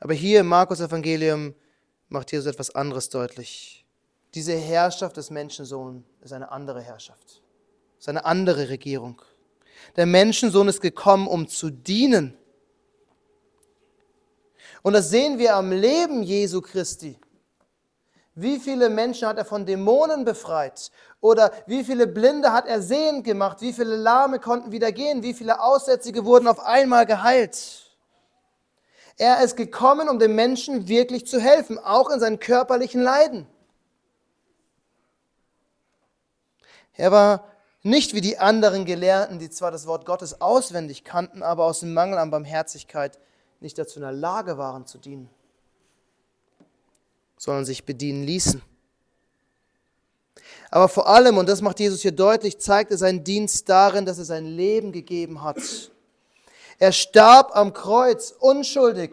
Aber 0.00 0.14
hier 0.14 0.40
im 0.40 0.48
Markus 0.48 0.80
Evangelium 0.80 1.54
macht 2.08 2.32
Jesus 2.32 2.46
etwas 2.52 2.74
anderes 2.74 3.08
deutlich. 3.08 3.86
Diese 4.34 4.56
Herrschaft 4.56 5.16
des 5.16 5.30
Menschensohns 5.30 6.02
ist 6.22 6.32
eine 6.32 6.50
andere 6.50 6.82
Herrschaft, 6.82 7.40
ist 8.00 8.08
eine 8.08 8.24
andere 8.24 8.68
Regierung. 8.68 9.22
Der 9.94 10.06
Menschensohn 10.06 10.66
ist 10.66 10.80
gekommen, 10.80 11.28
um 11.28 11.46
zu 11.46 11.70
dienen. 11.70 12.36
Und 14.84 14.92
das 14.92 15.08
sehen 15.08 15.38
wir 15.38 15.56
am 15.56 15.72
Leben 15.72 16.22
Jesu 16.22 16.60
Christi. 16.60 17.18
Wie 18.34 18.58
viele 18.58 18.90
Menschen 18.90 19.26
hat 19.26 19.38
er 19.38 19.46
von 19.46 19.64
Dämonen 19.64 20.26
befreit? 20.26 20.90
Oder 21.22 21.52
wie 21.66 21.82
viele 21.84 22.06
Blinde 22.06 22.52
hat 22.52 22.66
er 22.66 22.82
sehend 22.82 23.24
gemacht? 23.24 23.62
Wie 23.62 23.72
viele 23.72 23.96
Lahme 23.96 24.40
konnten 24.40 24.72
wieder 24.72 24.92
gehen? 24.92 25.22
Wie 25.22 25.32
viele 25.32 25.62
Aussätzige 25.62 26.26
wurden 26.26 26.46
auf 26.46 26.60
einmal 26.60 27.06
geheilt? 27.06 27.96
Er 29.16 29.42
ist 29.42 29.56
gekommen, 29.56 30.10
um 30.10 30.18
dem 30.18 30.34
Menschen 30.34 30.86
wirklich 30.86 31.26
zu 31.26 31.40
helfen, 31.40 31.78
auch 31.78 32.10
in 32.10 32.20
seinen 32.20 32.38
körperlichen 32.38 33.00
Leiden. 33.00 33.46
Er 36.92 37.10
war 37.10 37.44
nicht 37.82 38.12
wie 38.12 38.20
die 38.20 38.36
anderen 38.38 38.84
Gelehrten, 38.84 39.38
die 39.38 39.48
zwar 39.48 39.70
das 39.70 39.86
Wort 39.86 40.04
Gottes 40.04 40.42
auswendig 40.42 41.04
kannten, 41.04 41.42
aber 41.42 41.64
aus 41.64 41.80
dem 41.80 41.94
Mangel 41.94 42.18
an 42.18 42.30
Barmherzigkeit 42.30 43.18
nicht 43.60 43.78
dazu 43.78 43.96
in 43.96 44.02
der 44.02 44.12
Lage 44.12 44.58
waren 44.58 44.86
zu 44.86 44.98
dienen 44.98 45.30
sondern 47.44 47.64
sich 47.64 47.84
bedienen 47.84 48.24
ließen. 48.24 48.62
Aber 50.70 50.88
vor 50.88 51.08
allem, 51.08 51.38
und 51.38 51.48
das 51.48 51.60
macht 51.60 51.78
Jesus 51.78 52.00
hier 52.00 52.12
deutlich, 52.12 52.58
zeigt 52.58 52.90
er 52.90 52.96
seinen 52.96 53.22
Dienst 53.22 53.68
darin, 53.68 54.06
dass 54.06 54.18
er 54.18 54.24
sein 54.24 54.46
Leben 54.46 54.92
gegeben 54.92 55.42
hat. 55.42 55.58
Er 56.78 56.90
starb 56.90 57.54
am 57.54 57.72
Kreuz 57.72 58.34
unschuldig. 58.38 59.12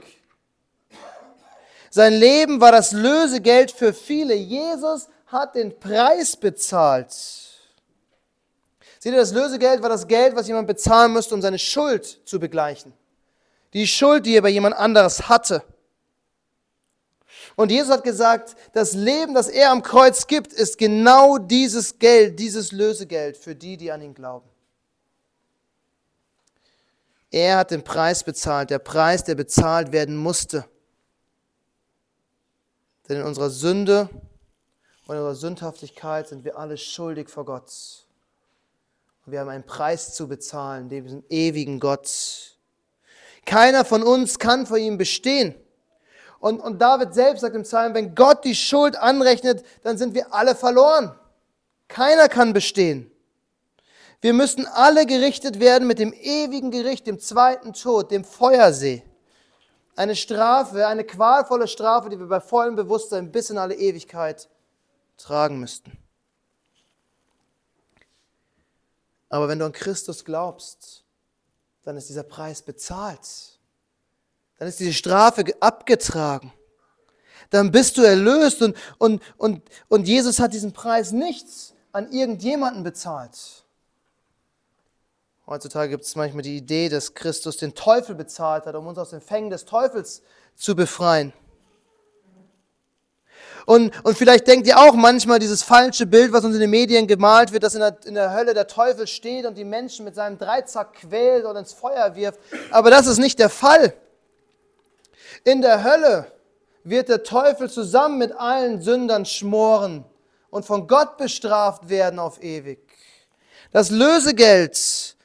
Sein 1.89 2.13
Leben 2.13 2.61
war 2.61 2.71
das 2.71 2.93
Lösegeld 2.93 3.71
für 3.71 3.93
viele. 3.93 4.33
Jesus 4.33 5.09
hat 5.27 5.55
den 5.55 5.77
Preis 5.77 6.35
bezahlt. 6.35 7.11
Seht 7.11 9.13
ihr, 9.13 9.19
das 9.19 9.33
Lösegeld 9.33 9.81
war 9.81 9.89
das 9.89 10.07
Geld, 10.07 10.35
was 10.35 10.47
jemand 10.47 10.67
bezahlen 10.67 11.11
müsste, 11.11 11.35
um 11.35 11.41
seine 11.41 11.59
Schuld 11.59 12.21
zu 12.25 12.39
begleichen. 12.39 12.93
Die 13.73 13.87
Schuld, 13.87 14.25
die 14.25 14.35
er 14.35 14.41
bei 14.41 14.49
jemand 14.49 14.75
anderes 14.75 15.29
hatte. 15.29 15.63
Und 17.55 17.71
Jesus 17.71 17.91
hat 17.91 18.03
gesagt, 18.03 18.55
das 18.73 18.93
Leben, 18.93 19.33
das 19.33 19.47
er 19.47 19.71
am 19.71 19.83
Kreuz 19.83 20.27
gibt, 20.27 20.53
ist 20.53 20.77
genau 20.77 21.37
dieses 21.37 21.99
Geld, 21.99 22.39
dieses 22.39 22.71
Lösegeld 22.71 23.37
für 23.37 23.55
die, 23.55 23.77
die 23.77 23.91
an 23.91 24.01
ihn 24.01 24.13
glauben. 24.13 24.49
Er 27.29 27.57
hat 27.57 27.71
den 27.71 27.83
Preis 27.83 28.23
bezahlt, 28.23 28.69
der 28.69 28.79
Preis, 28.79 29.23
der 29.23 29.35
bezahlt 29.35 29.91
werden 29.91 30.17
musste. 30.17 30.65
Denn 33.07 33.17
in 33.17 33.23
unserer 33.23 33.49
Sünde 33.49 34.09
und 35.07 35.15
in 35.15 35.21
unserer 35.21 35.35
Sündhaftigkeit 35.35 36.27
sind 36.27 36.43
wir 36.43 36.57
alle 36.57 36.77
schuldig 36.77 37.29
vor 37.29 37.45
Gott. 37.45 38.05
Und 39.25 39.31
wir 39.31 39.39
haben 39.39 39.49
einen 39.49 39.65
Preis 39.65 40.13
zu 40.13 40.27
bezahlen, 40.27 40.89
dem 40.89 41.23
ewigen 41.29 41.79
Gott. 41.79 42.57
Keiner 43.45 43.85
von 43.85 44.03
uns 44.03 44.39
kann 44.39 44.65
vor 44.65 44.77
ihm 44.77 44.97
bestehen. 44.97 45.55
Und, 46.39 46.59
und 46.59 46.81
David 46.81 47.13
selbst 47.13 47.41
sagt 47.41 47.55
im 47.55 47.63
Psalm, 47.63 47.93
wenn 47.93 48.15
Gott 48.15 48.43
die 48.43 48.55
Schuld 48.55 48.95
anrechnet, 48.95 49.63
dann 49.83 49.97
sind 49.97 50.15
wir 50.15 50.33
alle 50.33 50.55
verloren. 50.55 51.15
Keiner 51.87 52.29
kann 52.29 52.53
bestehen. 52.53 53.11
Wir 54.21 54.33
müssen 54.33 54.67
alle 54.67 55.05
gerichtet 55.05 55.59
werden 55.59 55.87
mit 55.87 55.99
dem 55.99 56.13
ewigen 56.13 56.71
Gericht, 56.71 57.07
dem 57.07 57.19
zweiten 57.19 57.73
Tod, 57.73 58.11
dem 58.11 58.23
Feuersee. 58.23 59.03
Eine 59.95 60.15
Strafe, 60.15 60.87
eine 60.87 61.03
qualvolle 61.03 61.67
Strafe, 61.67 62.09
die 62.09 62.19
wir 62.19 62.27
bei 62.27 62.39
vollem 62.39 62.75
Bewusstsein 62.75 63.31
bis 63.31 63.49
in 63.49 63.57
alle 63.57 63.75
Ewigkeit 63.75 64.47
tragen 65.17 65.59
müssten. 65.59 65.97
Aber 69.29 69.47
wenn 69.47 69.59
du 69.59 69.65
an 69.65 69.71
Christus 69.71 70.25
glaubst, 70.25 71.00
dann 71.83 71.97
ist 71.97 72.09
dieser 72.09 72.23
Preis 72.23 72.61
bezahlt 72.61 73.51
dann 74.61 74.67
ist 74.67 74.79
diese 74.79 74.93
Strafe 74.93 75.43
abgetragen. 75.59 76.53
Dann 77.49 77.71
bist 77.71 77.97
du 77.97 78.03
erlöst 78.03 78.61
und, 78.61 78.77
und, 78.99 79.19
und, 79.37 79.63
und 79.87 80.07
Jesus 80.07 80.39
hat 80.39 80.53
diesen 80.53 80.71
Preis 80.71 81.11
nichts 81.11 81.73
an 81.91 82.11
irgendjemanden 82.11 82.83
bezahlt. 82.83 83.65
Heutzutage 85.47 85.89
gibt 85.89 86.03
es 86.03 86.15
manchmal 86.15 86.43
die 86.43 86.57
Idee, 86.57 86.89
dass 86.89 87.15
Christus 87.15 87.57
den 87.57 87.73
Teufel 87.73 88.13
bezahlt 88.13 88.67
hat, 88.67 88.75
um 88.75 88.85
uns 88.85 88.99
aus 88.99 89.09
den 89.09 89.19
Fängen 89.19 89.49
des 89.49 89.65
Teufels 89.65 90.21
zu 90.53 90.75
befreien. 90.75 91.33
Und, 93.65 93.93
und 94.03 94.17
vielleicht 94.17 94.47
denkt 94.47 94.67
ihr 94.67 94.79
auch 94.79 94.93
manchmal 94.93 95.39
dieses 95.39 95.63
falsche 95.63 96.05
Bild, 96.05 96.33
was 96.33 96.43
uns 96.43 96.55
in 96.55 96.61
den 96.61 96.69
Medien 96.69 97.07
gemalt 97.07 97.51
wird, 97.51 97.63
dass 97.63 97.75
in 97.75 97.81
der, 97.81 97.97
in 98.05 98.15
der 98.15 98.33
Hölle 98.33 98.53
der 98.53 98.67
Teufel 98.67 99.07
steht 99.07 99.45
und 99.45 99.57
die 99.57 99.65
Menschen 99.65 100.05
mit 100.05 100.15
seinem 100.15 100.37
Dreizack 100.37 100.93
quält 100.93 101.45
und 101.45 101.55
ins 101.55 101.73
Feuer 101.73 102.15
wirft. 102.15 102.39
Aber 102.71 102.89
das 102.89 103.07
ist 103.07 103.17
nicht 103.17 103.39
der 103.39 103.49
Fall. 103.49 103.93
In 105.43 105.61
der 105.61 105.83
Hölle 105.83 106.31
wird 106.83 107.09
der 107.09 107.23
Teufel 107.23 107.69
zusammen 107.69 108.17
mit 108.17 108.31
allen 108.33 108.81
Sündern 108.81 109.25
schmoren 109.25 110.05
und 110.49 110.65
von 110.65 110.87
Gott 110.87 111.17
bestraft 111.17 111.89
werden 111.89 112.19
auf 112.19 112.41
ewig. 112.43 112.79
Das 113.71 113.89
Lösegeld 113.89 115.15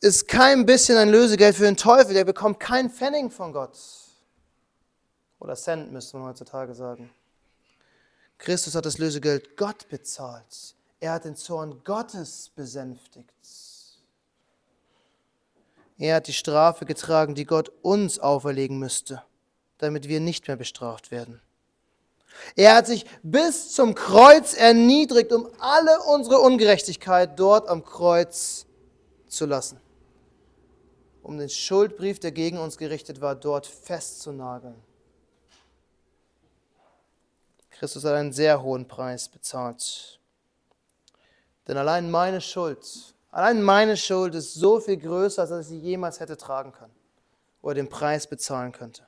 ist 0.00 0.28
kein 0.28 0.66
bisschen 0.66 0.98
ein 0.98 1.08
Lösegeld 1.08 1.56
für 1.56 1.64
den 1.64 1.76
Teufel, 1.76 2.14
der 2.14 2.24
bekommt 2.24 2.60
keinen 2.60 2.90
Pfennig 2.90 3.32
von 3.32 3.52
Gott. 3.52 3.76
Oder 5.46 5.54
Cent 5.54 5.92
müsste 5.92 6.16
man 6.16 6.26
heutzutage 6.26 6.74
sagen. 6.74 7.08
Christus 8.36 8.74
hat 8.74 8.84
das 8.84 8.98
Lösegeld 8.98 9.56
Gott 9.56 9.88
bezahlt. 9.88 10.74
Er 10.98 11.12
hat 11.12 11.24
den 11.24 11.36
Zorn 11.36 11.84
Gottes 11.84 12.50
besänftigt. 12.56 13.30
Er 15.98 16.16
hat 16.16 16.26
die 16.26 16.32
Strafe 16.32 16.84
getragen, 16.84 17.36
die 17.36 17.44
Gott 17.44 17.70
uns 17.82 18.18
auferlegen 18.18 18.80
müsste, 18.80 19.22
damit 19.78 20.08
wir 20.08 20.18
nicht 20.18 20.48
mehr 20.48 20.56
bestraft 20.56 21.12
werden. 21.12 21.40
Er 22.56 22.74
hat 22.74 22.88
sich 22.88 23.06
bis 23.22 23.72
zum 23.72 23.94
Kreuz 23.94 24.52
erniedrigt, 24.52 25.32
um 25.32 25.48
alle 25.60 26.02
unsere 26.12 26.40
Ungerechtigkeit 26.40 27.38
dort 27.38 27.68
am 27.68 27.84
Kreuz 27.84 28.66
zu 29.28 29.46
lassen. 29.46 29.80
um 31.22 31.38
den 31.38 31.48
Schuldbrief, 31.48 32.18
der 32.18 32.32
gegen 32.32 32.58
uns 32.58 32.78
gerichtet 32.78 33.20
war, 33.20 33.36
dort 33.36 33.66
festzunageln. 33.66 34.76
Christus 37.78 38.04
hat 38.04 38.14
einen 38.14 38.32
sehr 38.32 38.62
hohen 38.62 38.88
Preis 38.88 39.28
bezahlt. 39.28 40.18
Denn 41.68 41.76
allein 41.76 42.10
meine 42.10 42.40
Schuld, 42.40 43.14
allein 43.30 43.62
meine 43.62 43.96
Schuld 43.96 44.34
ist 44.34 44.54
so 44.54 44.80
viel 44.80 44.96
größer, 44.96 45.42
als 45.42 45.50
ich 45.50 45.66
sie 45.66 45.78
jemals 45.78 46.20
hätte 46.20 46.36
tragen 46.36 46.72
können 46.72 46.94
oder 47.60 47.74
den 47.74 47.88
Preis 47.88 48.26
bezahlen 48.26 48.72
könnte. 48.72 49.06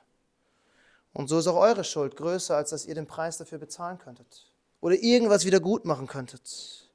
Und 1.13 1.27
so 1.29 1.39
ist 1.39 1.47
auch 1.47 1.55
eure 1.55 1.83
Schuld 1.83 2.15
größer, 2.15 2.55
als 2.55 2.69
dass 2.69 2.85
ihr 2.85 2.95
den 2.95 3.07
Preis 3.07 3.37
dafür 3.37 3.57
bezahlen 3.57 3.97
könntet 3.97 4.45
oder 4.81 4.95
irgendwas 4.95 5.45
wieder 5.45 5.59
gut 5.59 5.85
machen 5.85 6.07
könntet. 6.07 6.89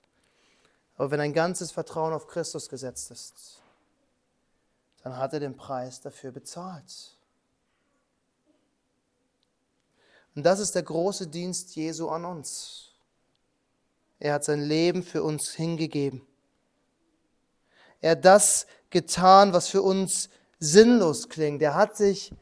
Aber 0.96 1.10
wenn 1.10 1.20
ein 1.20 1.32
ganzes 1.32 1.72
Vertrauen 1.72 2.12
auf 2.12 2.28
Christus 2.28 2.68
gesetzt 2.68 3.10
ist, 3.10 3.60
dann 5.02 5.16
hat 5.16 5.32
er 5.32 5.40
den 5.40 5.56
Preis 5.56 6.00
dafür 6.00 6.30
bezahlt. 6.30 7.13
Und 10.34 10.44
das 10.44 10.60
ist 10.60 10.74
der 10.74 10.82
große 10.82 11.28
Dienst 11.28 11.76
Jesu 11.76 12.08
an 12.08 12.24
uns. 12.24 12.90
Er 14.18 14.34
hat 14.34 14.44
sein 14.44 14.60
Leben 14.60 15.02
für 15.02 15.22
uns 15.22 15.50
hingegeben. 15.50 16.22
Er 18.00 18.12
hat 18.12 18.24
das 18.24 18.66
getan, 18.90 19.52
was 19.52 19.68
für 19.68 19.82
uns 19.82 20.28
sinnlos 20.58 21.28
klingt. 21.28 21.62
Er 21.62 21.74
hat 21.74 21.96
sich 21.96 22.32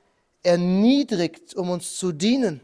erniedrigt, 0.43 1.55
um 1.55 1.71
uns 1.71 1.97
zu 1.97 2.13
dienen. 2.13 2.61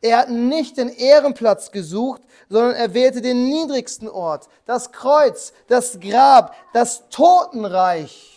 Er 0.00 0.18
hat 0.18 0.30
nicht 0.30 0.76
den 0.76 0.88
Ehrenplatz 0.88 1.70
gesucht, 1.70 2.22
sondern 2.48 2.74
er 2.74 2.94
wählte 2.94 3.20
den 3.20 3.48
niedrigsten 3.48 4.08
Ort, 4.08 4.48
das 4.66 4.92
Kreuz, 4.92 5.52
das 5.66 5.98
Grab, 6.00 6.54
das 6.72 7.08
Totenreich. 7.08 8.29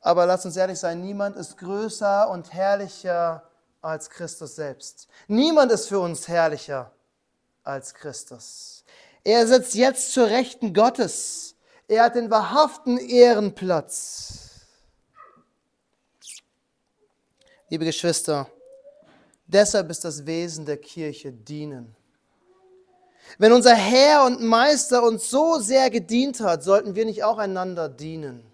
Aber 0.00 0.26
lasst 0.26 0.46
uns 0.46 0.56
ehrlich 0.56 0.78
sein, 0.78 1.00
niemand 1.00 1.36
ist 1.36 1.58
größer 1.58 2.30
und 2.30 2.52
herrlicher 2.52 3.42
als 3.82 4.08
Christus 4.10 4.56
selbst. 4.56 5.08
Niemand 5.28 5.72
ist 5.72 5.88
für 5.88 6.00
uns 6.00 6.28
herrlicher 6.28 6.90
als 7.62 7.94
Christus. 7.94 8.84
Er 9.24 9.46
sitzt 9.46 9.74
jetzt 9.74 10.12
zur 10.12 10.26
Rechten 10.26 10.72
Gottes. 10.72 11.54
Er 11.86 12.04
hat 12.04 12.14
den 12.14 12.30
wahrhaften 12.30 12.98
Ehrenplatz. 12.98 14.50
Liebe 17.68 17.84
Geschwister, 17.84 18.48
deshalb 19.46 19.90
ist 19.90 20.04
das 20.04 20.26
Wesen 20.26 20.64
der 20.66 20.78
Kirche 20.78 21.32
dienen. 21.32 21.94
Wenn 23.38 23.52
unser 23.52 23.74
Herr 23.74 24.24
und 24.24 24.42
Meister 24.42 25.02
uns 25.02 25.30
so 25.30 25.58
sehr 25.58 25.88
gedient 25.90 26.40
hat, 26.40 26.64
sollten 26.64 26.94
wir 26.94 27.04
nicht 27.04 27.22
auch 27.22 27.38
einander 27.38 27.88
dienen. 27.88 28.49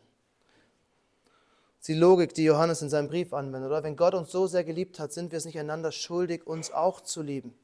Die 1.87 1.94
Logik, 1.94 2.35
die 2.35 2.44
Johannes 2.44 2.83
in 2.83 2.88
seinem 2.88 3.09
Brief 3.09 3.33
anwendet. 3.33 3.70
Oder? 3.70 3.83
Wenn 3.85 3.96
Gott 3.96 4.14
uns 4.14 4.31
so 4.31 4.46
sehr 4.46 4.64
geliebt 4.64 4.99
hat, 4.99 5.12
sind 5.12 5.31
wir 5.31 5.38
es 5.38 5.44
nicht 5.44 5.59
einander 5.59 5.92
schuldig, 5.92 6.46
uns 6.46 6.72
auch 6.72 7.01
zu 7.01 7.22
lieben. 7.22 7.55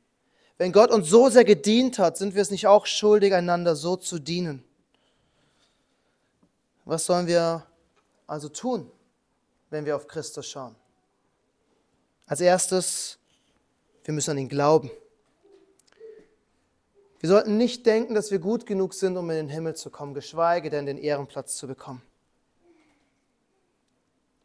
Wenn 0.58 0.70
Gott 0.70 0.90
uns 0.90 1.08
so 1.08 1.28
sehr 1.28 1.44
gedient 1.44 1.98
hat, 1.98 2.16
sind 2.16 2.34
wir 2.34 2.42
es 2.42 2.50
nicht 2.50 2.66
auch 2.66 2.86
schuldig, 2.86 3.34
einander 3.34 3.74
so 3.74 3.96
zu 3.96 4.18
dienen. 4.18 4.62
Was 6.84 7.06
sollen 7.06 7.26
wir 7.26 7.66
also 8.26 8.48
tun, 8.48 8.90
wenn 9.70 9.86
wir 9.86 9.96
auf 9.96 10.06
Christus 10.06 10.46
schauen? 10.46 10.76
Als 12.26 12.40
erstes, 12.40 13.18
wir 14.04 14.14
müssen 14.14 14.30
an 14.30 14.38
ihn 14.38 14.48
glauben. 14.48 14.90
Wir 17.18 17.28
sollten 17.28 17.56
nicht 17.56 17.86
denken, 17.86 18.14
dass 18.14 18.30
wir 18.30 18.38
gut 18.38 18.66
genug 18.66 18.94
sind, 18.94 19.16
um 19.16 19.30
in 19.30 19.36
den 19.36 19.48
Himmel 19.48 19.74
zu 19.74 19.90
kommen, 19.90 20.14
geschweige 20.14 20.70
denn 20.70 20.86
den 20.86 20.98
Ehrenplatz 20.98 21.56
zu 21.56 21.66
bekommen. 21.66 22.02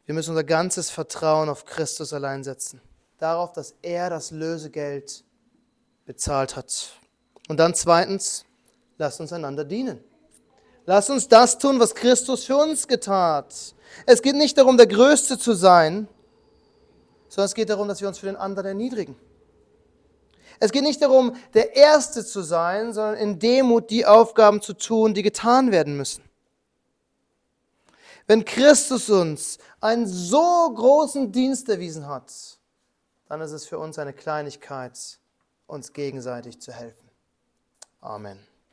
Wir 0.08 0.14
müssen 0.14 0.30
unser 0.30 0.44
ganzes 0.44 0.88
Vertrauen 0.88 1.50
auf 1.50 1.66
Christus 1.66 2.14
allein 2.14 2.42
setzen. 2.42 2.80
Darauf, 3.18 3.52
dass 3.52 3.74
er 3.82 4.08
das 4.08 4.30
Lösegeld 4.30 5.22
bezahlt 6.06 6.56
hat. 6.56 6.92
Und 7.46 7.60
dann 7.60 7.74
zweitens, 7.74 8.46
lasst 8.96 9.20
uns 9.20 9.34
einander 9.34 9.64
dienen. 9.66 10.02
Lasst 10.86 11.10
uns 11.10 11.28
das 11.28 11.58
tun, 11.58 11.78
was 11.78 11.94
Christus 11.94 12.44
für 12.44 12.56
uns 12.56 12.88
getan 12.88 13.34
hat. 13.34 13.54
Es 14.06 14.22
geht 14.22 14.34
nicht 14.34 14.56
darum, 14.56 14.78
der 14.78 14.86
Größte 14.86 15.38
zu 15.38 15.52
sein, 15.52 16.08
sondern 17.28 17.46
es 17.46 17.54
geht 17.54 17.68
darum, 17.68 17.86
dass 17.86 18.00
wir 18.00 18.08
uns 18.08 18.18
für 18.18 18.26
den 18.28 18.36
anderen 18.36 18.68
erniedrigen. 18.68 19.14
Es 20.58 20.72
geht 20.72 20.84
nicht 20.84 21.02
darum, 21.02 21.36
der 21.52 21.76
Erste 21.76 22.24
zu 22.24 22.40
sein, 22.40 22.94
sondern 22.94 23.16
in 23.16 23.38
Demut 23.38 23.90
die 23.90 24.06
Aufgaben 24.06 24.62
zu 24.62 24.72
tun, 24.72 25.12
die 25.12 25.22
getan 25.22 25.70
werden 25.70 25.98
müssen. 25.98 26.27
Wenn 28.28 28.44
Christus 28.44 29.08
uns 29.08 29.58
einen 29.80 30.06
so 30.06 30.70
großen 30.74 31.32
Dienst 31.32 31.68
erwiesen 31.70 32.06
hat, 32.06 32.30
dann 33.26 33.40
ist 33.40 33.52
es 33.52 33.66
für 33.66 33.78
uns 33.78 33.98
eine 33.98 34.12
Kleinigkeit, 34.12 35.18
uns 35.66 35.94
gegenseitig 35.94 36.60
zu 36.60 36.72
helfen. 36.72 37.10
Amen. 38.00 38.47